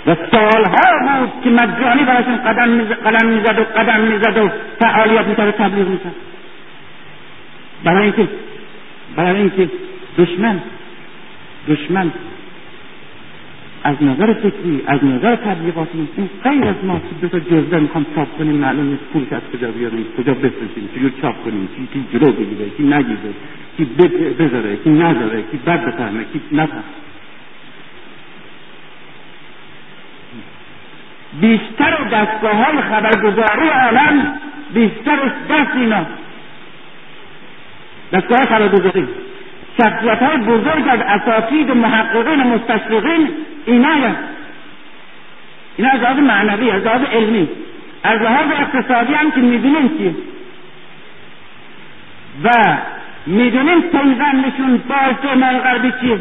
[0.07, 4.49] و سالها بود که مجانی براشون قدم قلم می‌زد و قدم می‌زد و
[4.80, 6.15] فعالیت می‌کرد و تبلیغ می‌کرد.
[7.84, 8.28] برای اینکه
[9.15, 9.69] برای اینکه
[10.17, 10.59] دشمن
[11.67, 12.11] دشمن
[13.84, 18.38] از نظر فکری از نظر تبلیغاتی این غیر از ما که دو جزده می‌خوام چاپ
[18.38, 22.31] کنیم معلوم نیست پولش از کجا بیاریم کجا بفرستیم چجور چاپ کنیم کی کی جلو
[22.31, 23.34] بگیره کی نگیره
[23.77, 23.86] کی
[24.39, 26.84] بذاره کی نذاره کی بد بفهمه کی نفهمه
[31.41, 34.39] بیشتر دستگاه های خبرگزاری عالم
[34.73, 36.05] بیشتر دست اینا.
[38.13, 39.07] دستگاه خبرگزاری.
[39.78, 43.30] شخصیت های بزرگ از اساتید محققین و مستشرقین
[43.65, 43.89] اینا
[45.78, 47.49] اینا از لحاظ معنوی از لحاظ علمی.
[48.03, 50.15] از لحاظ اقتصادی هم که می‌دونیم چی
[52.43, 52.49] و
[53.26, 56.19] می‌دونیم پیوندشون با استعمال غربی چیه.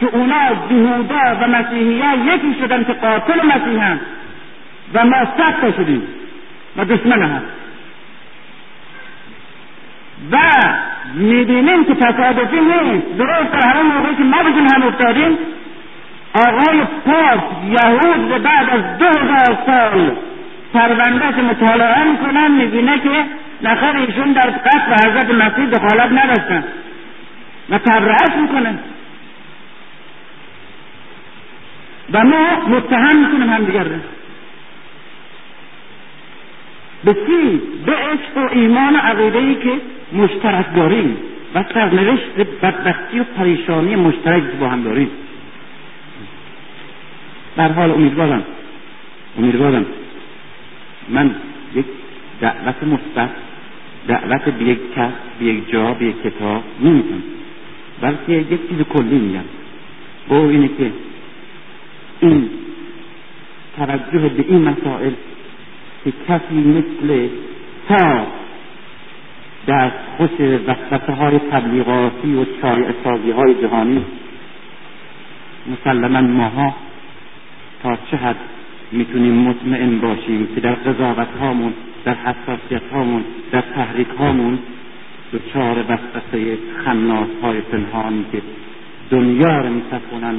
[0.00, 2.02] که اونا جهودا و مسیحی
[2.34, 4.00] یکی شدن که قاتل مسیح هم.
[4.94, 6.02] و ما صد شدیم.
[6.76, 7.42] و دشمن هم.
[10.32, 10.38] و
[11.14, 13.18] می‌بینیم که تصادفی نیست.
[13.18, 15.38] درست در همون موقعی که ما بشون هم افتادیم.
[16.34, 20.16] آقای پاپ یهود بعد از دو هزار سال
[20.74, 23.24] پروندهش مطالعه می‌کنن می‌بینه که
[23.62, 26.64] نخر ایشون در قتل حضرت مسیح دخالت نداشتن
[27.70, 28.78] و تبرعش می‌کنه.
[32.12, 33.84] و ما متهم می‌کنیم هم دیگر
[37.04, 39.70] به چی؟ به عشق و ایمان و عقیده که
[40.12, 41.16] مشترک داریم.
[41.54, 45.10] و سرنوشت بدبختی و پریشانی مشترک با هم داریم.
[47.56, 48.42] در حال امیدوارم
[49.38, 49.86] امیدوارم
[51.08, 51.34] من
[51.74, 51.84] یک
[52.40, 53.30] دعوت مثبت
[54.08, 57.22] دعوت به یک کس به یک جا به یک کتاب نمی‌کنم.
[58.00, 59.44] بلکه یک چیز کلی میگم.
[60.28, 60.92] و اینه که
[62.20, 62.50] این
[63.76, 65.12] توجه به این مسائل
[66.04, 67.28] که کسی مثل
[67.88, 68.26] تا
[69.68, 72.44] در خوش وسوسه های تبلیغاتی و
[73.04, 74.04] سازی های جهانی
[75.72, 76.74] مسلما ماها
[77.82, 78.36] تا چه حد
[78.92, 81.72] می‌تونیم مطمئن باشیم که در قضاوت هامون
[82.04, 84.58] در حساسیت هامون در تحریک هامون
[85.32, 88.42] دچار وسوسه خناس های پنهانی که
[89.10, 90.34] دنیا رو میتکنن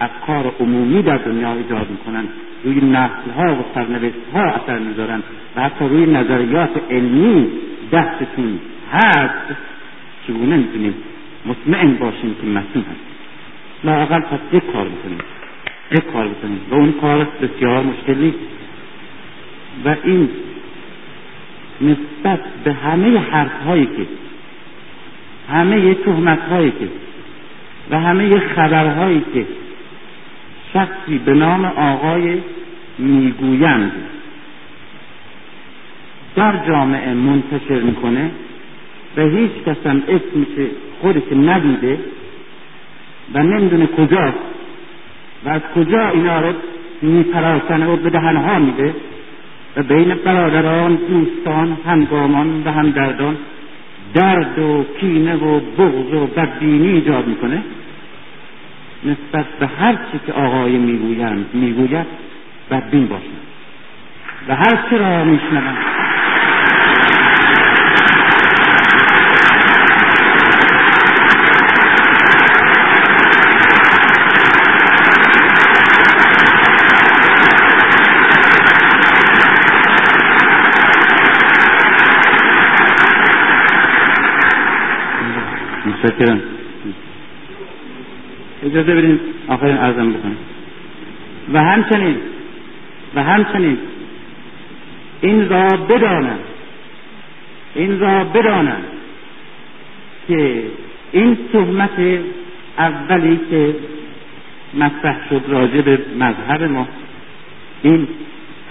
[0.00, 2.24] افکار عمومی در دنیا ایجاد می‌کنن
[2.64, 5.22] روی نسل ها و سرنوشت ها اثر می‌ذارن
[5.56, 7.48] و حتی روی نظریات علمی
[7.92, 8.58] دستتون
[8.92, 9.56] هست
[10.26, 10.94] چگونه می‌تونیم
[11.46, 13.04] مطمئن باشیم که مسئول هست.
[13.84, 15.18] لاقل پس یک کار بکنیم
[15.90, 18.34] یک کار بکنیم و اون کار بسیار مشکلی.
[19.84, 20.28] و این
[21.80, 24.06] نسبت به همه حرف هایی که
[25.52, 26.88] همه تهمت هایی که
[27.90, 29.46] و همه خبرهایی که
[30.72, 32.38] شخصی به نام آقای
[32.98, 33.92] می‌گویند
[36.36, 38.30] در جامعه منتشر می‌کنه.
[39.16, 40.68] و هیچ کس هم اسمش
[41.00, 41.98] خودش ندیده
[43.34, 44.38] و نمی‌دونه کجاست
[45.44, 46.52] و از کجا اینا رو
[47.02, 48.94] میپراسنه و به دهنها میده
[49.76, 53.36] و بین برادران دوستان همگامان و همدردان
[54.14, 57.62] درد و کینه و بغض و بدبینی ایجاد می‌کنه.
[59.04, 62.06] نسبت به هر چی که آقای می‌گویند می‌گوید
[62.70, 63.44] بدبین باشند
[64.48, 65.93] و هر چی را میشنوند.
[86.04, 86.40] متشکرم.
[88.62, 90.36] اجازه بدین آخرین ارزم بکنم.
[91.52, 92.16] و همچنین
[93.14, 93.78] و همچنین
[95.20, 96.38] این را بدانم
[97.74, 98.82] این را بدانم
[100.28, 100.62] که
[101.12, 102.20] این تهمت
[102.78, 103.74] اولی که
[104.74, 106.88] مطرح شد راجع به مذهب ما
[107.82, 108.08] این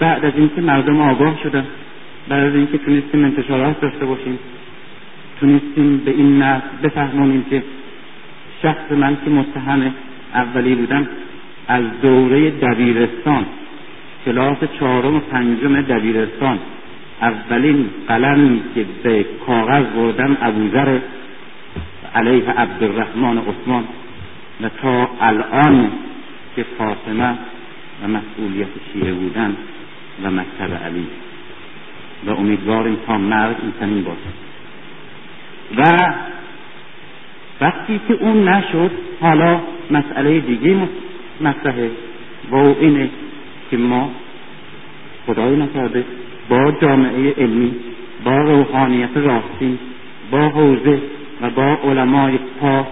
[0.00, 1.66] بعد از اینکه مردم آگاه شدن
[2.28, 4.38] بعد از اینکه تونستیم انتشارات داشته باشیم
[5.44, 7.62] تونستیم به این نسل بفهمونیم که
[8.62, 9.94] شخص من که متهم
[10.34, 11.08] اولی بودم
[11.68, 13.46] از دوره دبیرستان
[14.24, 16.58] کلاس چهارم و پنجم دبیرستان
[17.22, 20.98] اولین قلمی که به کاغذ بردم ابوذر
[22.14, 23.84] علیه عبدالرحمن عثمان
[24.62, 25.90] و تا الان
[26.56, 27.34] که فاطمه
[28.02, 29.56] و مسئولیت شیعه بودن
[30.22, 31.06] و مکتب علی.
[32.26, 34.43] و امیدواریم تا مرد این چنین باشد.
[35.76, 36.14] و
[37.60, 38.90] وقتی که اون نشد
[39.20, 39.60] حالا
[39.90, 40.76] مسئله دیگه
[41.40, 41.90] مطرحه
[42.50, 43.10] و اینه
[43.70, 44.10] که ما
[45.26, 46.04] خدای نکرده
[46.48, 47.74] با جامعه علمی
[48.24, 49.78] با روحانیت راستین
[50.30, 51.00] با حوزه
[51.42, 52.86] و با علمای پاک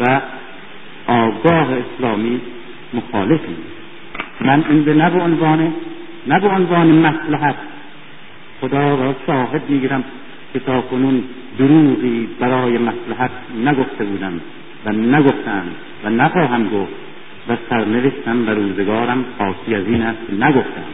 [0.00, 0.20] و
[1.06, 2.40] آگاه اسلامی
[2.94, 3.56] مخالفیم.
[4.40, 5.74] من این به نه به عنوان
[6.26, 7.54] نه به عنوان مصلحت
[8.60, 10.04] خدا را شاهد می‌گیرم.
[10.52, 11.24] که تا کنون
[11.58, 13.30] دروغی برای مصلحت
[13.64, 14.40] نگفته بودم
[14.84, 15.64] و نگفتم
[16.04, 16.92] و نخواهم گفت
[17.48, 20.90] و سرنوشتم و روزگارم خاصی از این است نگفتم.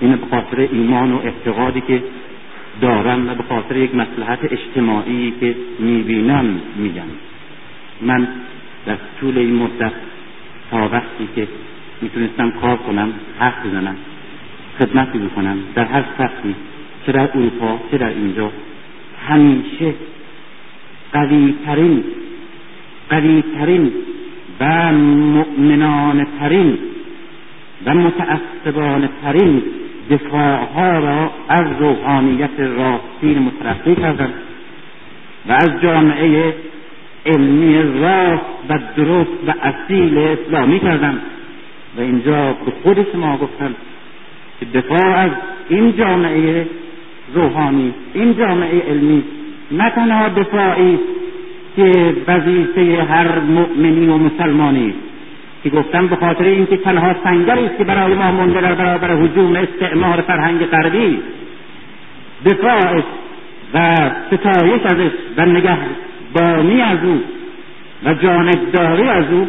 [0.00, 2.02] این به خاطر ایمان و اعتقادی که
[2.80, 7.02] دارم و به خاطر یک مصلحت اجتماعی که می‌بینم میگم.
[8.00, 8.28] من
[8.86, 9.92] در طول این مدت
[10.70, 11.48] تا وقتی که
[12.02, 13.96] می‌تونستم کار کنم حرف بزنم
[14.78, 16.54] خدمتی بکنم در هر سطحی
[17.06, 18.50] چه در اروپا چه در اینجا.
[19.28, 19.94] همیشه
[21.12, 22.04] قویترین
[23.10, 23.92] قویترین
[24.60, 26.78] و مؤمنانه ترین
[27.86, 29.62] و متعصبانه ترین
[30.10, 34.34] دفاعها را از روحانیت راستین مترقی کردند
[35.48, 36.54] و از جامعه
[37.26, 41.20] علمی راست و درست و اصیل اسلامی کردند
[41.96, 43.74] و اینجا به خود شما گفتم
[44.60, 45.30] که دفاع از
[45.68, 46.66] این جامعه
[47.34, 47.94] روحانی.
[48.14, 49.22] این جامعه علمی
[49.70, 50.98] نه تنها دفاعی
[51.76, 54.94] که وظیفه هر مؤمنی و مسلمانی
[55.64, 59.56] که گفتم به خاطر اینکه تنها سنگری است که برای ما مونده در برابر هجوم
[59.56, 61.18] استعمار فرهنگ غربی
[62.46, 63.02] دفاع
[63.74, 67.20] و ستایش ازش و نگهبانی از او
[68.04, 69.48] و جانبداری از او.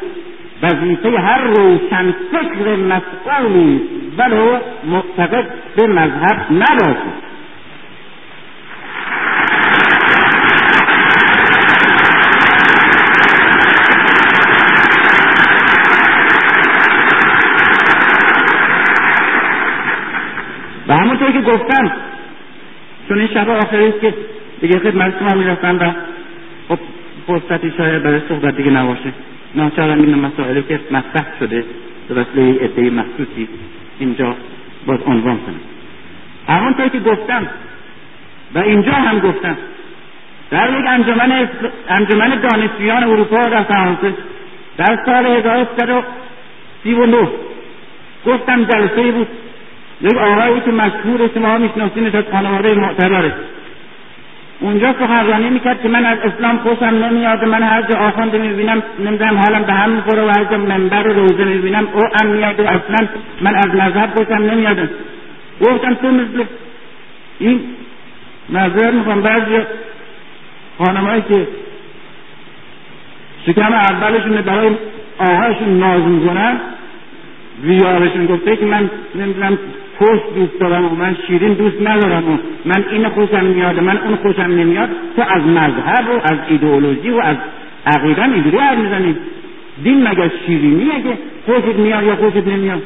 [0.63, 3.81] وظیفه هر روشن فکر مسئولی
[4.17, 4.57] ولو
[4.91, 7.26] معتقد به مذهب نباشد.
[21.31, 21.91] گفتم
[23.07, 24.13] چون این شب آخری که
[24.61, 25.91] دیگه خدمت شما می‌رسم و
[26.69, 26.79] خب
[27.27, 29.13] فرصتی شاید برای صحبت دیگه نباشه.
[29.55, 31.65] ناچارم این مسائلی که مطرح شده
[32.09, 33.47] به وسیله عده مخصوصی
[33.99, 34.35] اینجا
[34.85, 35.59] باز عنوان کنم.
[36.47, 37.47] همونطور که گفتم
[38.55, 39.57] و اینجا هم گفتم
[40.49, 41.49] در یک انجمن
[41.89, 44.13] انجمن دانشجویان اروپا در فرانسه
[44.77, 47.27] در سال 1339
[48.25, 49.27] گفتم جلسه بود
[50.01, 53.33] یک آقایی که مشهور شما میشناسینش از خانواده معتبره
[54.59, 59.37] اونجا سخنرانی می‌کرد که من از اسلام خوشم نمیاد من هر جا آخونده می‌بینم نمی‌دونم
[59.37, 62.63] حالم به هم می‌خوره و هر جا منبر و روزه می‌بینم او هم میاد و
[62.63, 63.07] اصلا
[63.41, 64.89] من از مذهب خوشم نمیاد.
[65.61, 66.43] گفتم تو مثل
[67.39, 67.61] این
[68.49, 69.59] نظر می‌خوام بعضی
[70.77, 71.47] خانمایی که
[73.45, 74.71] شکم اولشون برای
[75.17, 76.59] آهاشون ناز می‌کنن
[77.63, 79.57] ویارشون گفته که من نمی‌دونم
[79.99, 84.15] پشت دوست دارم و من شیرین دوست ندارم و من این خوشم میاد من اون
[84.15, 87.37] خوشم نمیاد تو از مذهب و از ایدئولوژی و از
[87.85, 89.15] عقیده اینجوری حرف می‌زنی.
[89.83, 92.81] دین مگر شیرینیه که خوشت میاد یا خوشت نمیاد؟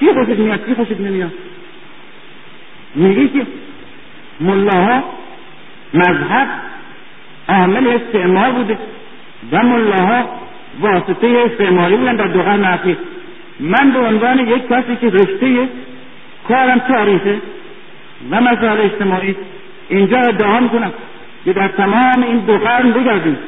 [0.00, 1.32] چی خوشت میاد؟ چی خوشت نمیاد؟
[2.94, 3.46] میگی که
[4.40, 5.04] ملاها
[5.94, 6.48] مذهب
[7.48, 8.78] عامل استعمار بوده
[9.52, 10.24] و ملاها
[10.80, 12.78] واسطه استعماری بودن در دو قرن
[13.60, 15.68] من به عنوان یک کسی که رشته
[16.52, 17.40] کارم تاریخه.
[18.30, 19.36] و مسائل اجتماعی.
[19.88, 20.92] اینجا ادعا می‌کنم
[21.44, 23.38] که در تمام این دو قرن بگردیم.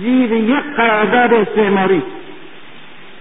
[0.00, 2.02] زیر یک قرارداد استعماری.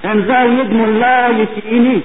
[0.04, 2.04] امضای یک ملا اینی.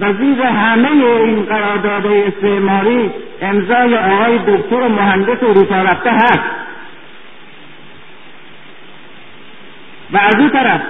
[0.00, 3.10] و زیر همه این قرارداد استعماری
[3.42, 6.50] امضای آقای دکتر و مهندس اروپا رفته هست.
[10.12, 10.80] و از این طرف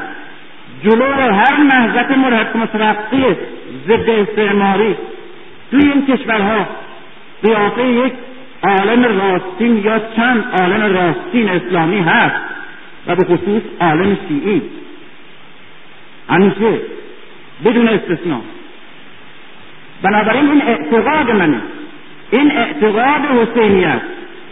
[0.84, 2.11] جلو هر نهضت
[2.57, 3.36] مترقی
[3.89, 4.95] ضد استعماری.
[5.70, 6.66] توی این کشورها
[7.43, 8.12] قیافه یک
[8.62, 12.37] عالم راستین یا چند عالم راستین اسلامی هست
[13.07, 14.62] و به خصوص عالم شیعی.
[16.28, 16.80] همیشه
[17.64, 18.41] بدون استثنا.
[20.03, 21.61] بنابراین این اعتقاد منه.
[22.30, 24.05] این اعتقاد حسینی است.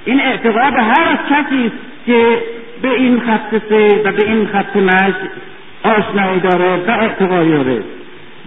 [0.04, 1.72] این اعتقاد هر کسی
[2.06, 2.42] که
[2.82, 5.28] به این خط سه و به این خط مشی
[5.82, 7.82] آشنایی داره و اعتقادی داره.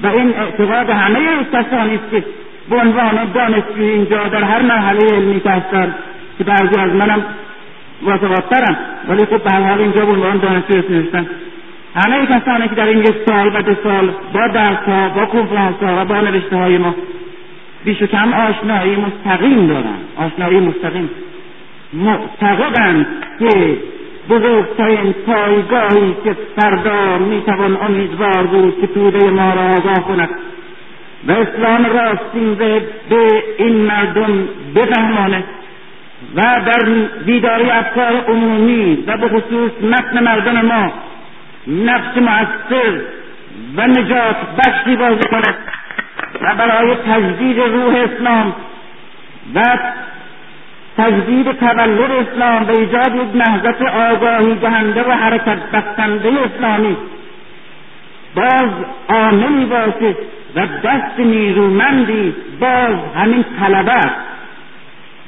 [0.04, 1.20] و این اعتقاد همه
[1.54, 2.24] کسانی است که
[2.70, 5.96] به عنوان دانشجوی اینجا در هر مرحله علمی که هستن
[6.38, 7.26] که بعضی از منم
[9.08, 11.26] ولی خب به حال اینجا به عنوان دانشجوی نوشتن.
[11.96, 15.76] همه کسانی که در این یک سال و دو سال با درس ها با کنفرانس
[15.82, 16.96] ها و با نوشته های ما
[17.86, 21.10] بیش و کم آشنایی مستقیم دارن آشنایی مستقیم.
[21.94, 23.08] معتقدند
[23.40, 23.78] که
[24.30, 30.30] بزرگترین پایگاهی که فردا می‌توان امیدوار بود که توده ما را آگاه کند.
[31.28, 32.56] و اسلام راستین
[33.10, 35.44] به این مردم بفهمانه
[36.36, 36.90] و در
[37.26, 40.92] بیداری افکار عمومی و به خصوص متن مردم ما
[41.68, 43.02] نقش مؤثر
[43.78, 45.56] و نجات بخشی بازی کند.
[46.42, 48.54] و برای تجدید روح اسلام
[49.56, 49.62] و
[50.98, 56.98] تجدید تولد اسلام به ایجاد یک نهضت آگاهی دهنده و حرکت بخشنده اسلامی.
[58.36, 58.72] باز
[59.10, 60.16] عاملی باشه
[60.56, 64.12] و دست نیرومندی باز همین طلبه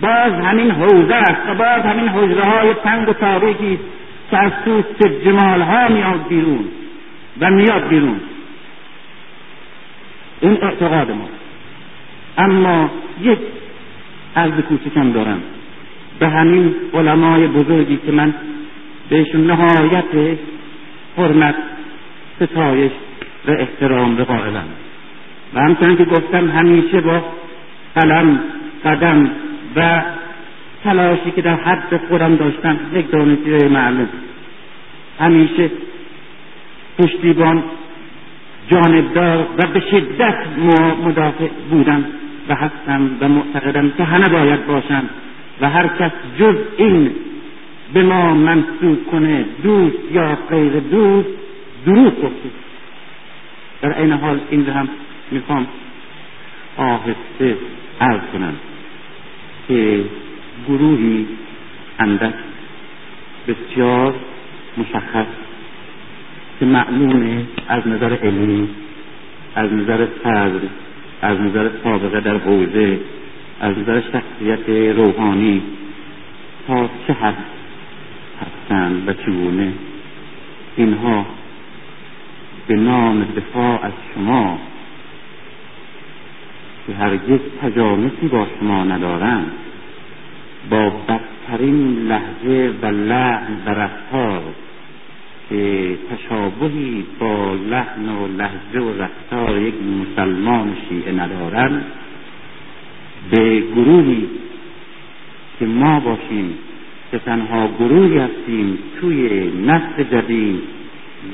[0.02, 3.80] باز همین حوزه است و باز همین حجره های تنگ و تاریکی
[4.31, 4.52] که از
[5.23, 6.65] جمال ها میاد بیرون
[7.41, 8.22] و میاد بیرون.
[10.41, 11.30] این اعتقاد ما.
[12.38, 12.91] اما
[13.22, 13.39] یک
[14.35, 15.41] عرض کوچکم دارم.
[16.20, 18.34] به همین علمای بزرگی که من
[19.10, 20.38] بهشون نهایت
[21.18, 21.56] حرمت
[22.41, 22.91] ستایش
[23.48, 24.66] و احترام به قائلم.
[25.54, 27.24] و همچنان که گفتم همیشه با
[27.96, 28.40] قلم
[28.86, 29.30] قدم
[29.76, 30.02] و
[30.84, 34.10] تلاشی که در حد خودم داشتم یک دانشجوی معلم.
[35.20, 35.70] همیشه
[37.00, 37.64] پشتیبان
[38.72, 40.38] جانبدار و به شدت
[41.04, 42.06] مدافع بودم
[42.50, 45.10] و هستم و معتقدم که همه باید باشند
[45.61, 47.11] و هر کس جز این
[47.94, 51.30] به ما منصوب کنه دوست یا غیر دوست
[51.86, 52.49] دروغ گفته.
[53.81, 54.90] در این حال این هم
[55.31, 55.68] می‌خوام
[56.77, 57.57] آهسته
[58.02, 58.53] عرض کنم
[59.68, 60.03] که
[60.68, 61.27] گروهی
[61.99, 62.34] اندک
[63.48, 64.15] بسیار
[64.77, 65.26] مشخص
[66.60, 68.69] که معلومه از نظر علمی
[69.56, 70.60] از نظر صدر
[71.22, 72.99] از نظر سابقه در حوزه
[73.60, 75.61] از نظر شخصیت روحانی
[76.68, 77.45] تا چه حد
[78.41, 79.73] هستند و چگونه؟
[80.76, 81.26] اینها
[82.68, 84.60] به نام دفاع از شما
[86.88, 89.52] که هرگز تجانسی با شما ندارند.
[90.69, 94.41] با بدترین لحجه و لحن و رفتار
[95.49, 101.86] که تشابهی با لحن و لحجه و رفتار یک مسلمان شیعه ندارند
[103.32, 104.28] به گروهی
[105.60, 106.54] که ما باشیم
[107.12, 110.62] که تنها گروهی هستیم توی نسل جدید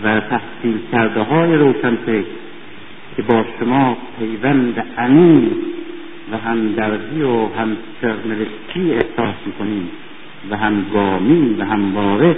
[0.04, 2.24] و تحصیل کرده های روشنفکر
[3.16, 5.52] که با شما پیوند عمیق
[6.32, 9.90] و همدردی و هم سرنوشتی احساس می‌کنیم
[10.50, 12.36] و همگامی و همواره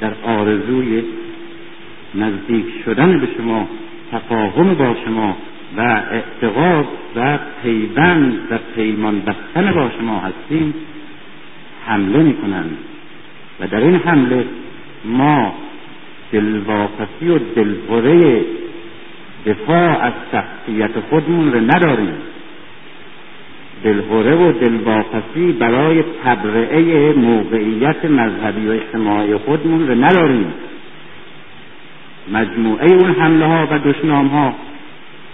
[0.00, 1.02] در آرزوی
[2.14, 3.68] نزدیک شدن به شما
[4.12, 5.36] تفاهم با شما
[5.76, 5.80] و
[6.10, 6.86] اعتقاد
[7.16, 10.74] و پیوند و پیمان بستن با شما هستیم.
[11.86, 12.76] حمله می‌کنند
[13.60, 14.44] و در این حمله
[15.04, 15.54] ما
[16.32, 18.40] دلواپسی و دلخوره
[19.46, 22.14] دفاع از شخصیت خودمون رو نداریم.
[23.84, 30.52] دلخوره و دلواپسی برای تبرعه موقعیت مذهبی و اجتماعی خودمون رو نداریم.
[32.32, 34.54] مجموعه اون حمله ها و دشنام ها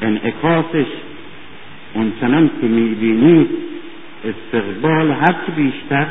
[0.02, 0.86] انعکاسش
[1.94, 3.48] اونچنان که می‌بینید
[4.24, 6.06] استقبال هرچی بیشتر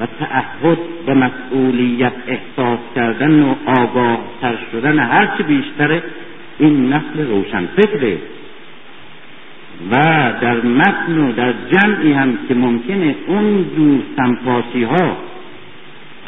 [0.00, 6.00] و تعهد به مسئولیت احساس کردن و آگاه تر شدن هرچی بیشتر
[6.58, 8.18] این نسل روشن فکره.
[9.90, 9.94] و
[10.40, 15.16] در متن و در جمعی هم که ممکنه اون دو سمپاسی ها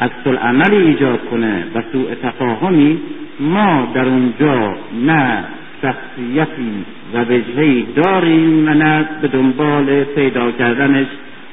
[0.01, 2.99] عکس عملی ایجاد کنه و سوء تفاهمی
[3.39, 4.75] ما در اونجا
[5.05, 5.43] نه
[5.87, 11.07] شخصیتی و وجهی داریم و نه به دنبال پیدا کردنش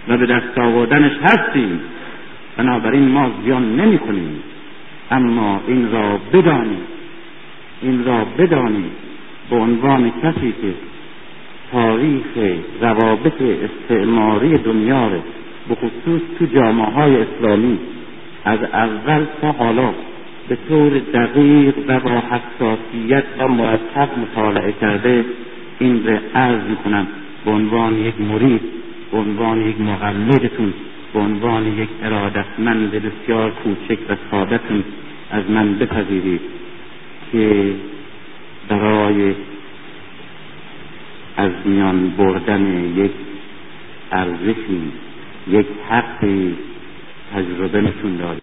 [0.09, 1.81] و به دست آوردنش هستیم.
[2.57, 4.43] بنابراین ما زیان نمی کنیم
[5.11, 6.83] اما این را بدانیم.
[7.83, 8.91] این را بدانیم.
[9.51, 10.75] به عنوان کسی که
[11.73, 15.09] تاریخ روابط استعماری دنیا
[15.69, 17.79] به خصوص تو جامعه های اسلامی
[18.45, 19.91] از اول تا حالا
[20.49, 25.25] به طور دقیق و با حساسیت و مرتب مطالعه کرده
[25.79, 27.07] این رو عرض می‌کنم.
[27.45, 28.61] به عنوان یک مرید
[29.13, 30.75] به عنوان یک مقلدتون
[31.13, 34.85] به عنوان یک ارادتمند بسیار کوچک و سادتون
[35.31, 36.41] از من بپذیرید
[37.33, 37.75] که
[38.69, 39.35] برای
[41.37, 43.13] از میان بردن یک
[44.13, 44.93] ارزشی
[45.51, 46.57] یک حقی
[47.35, 48.39] تجربه نشون داد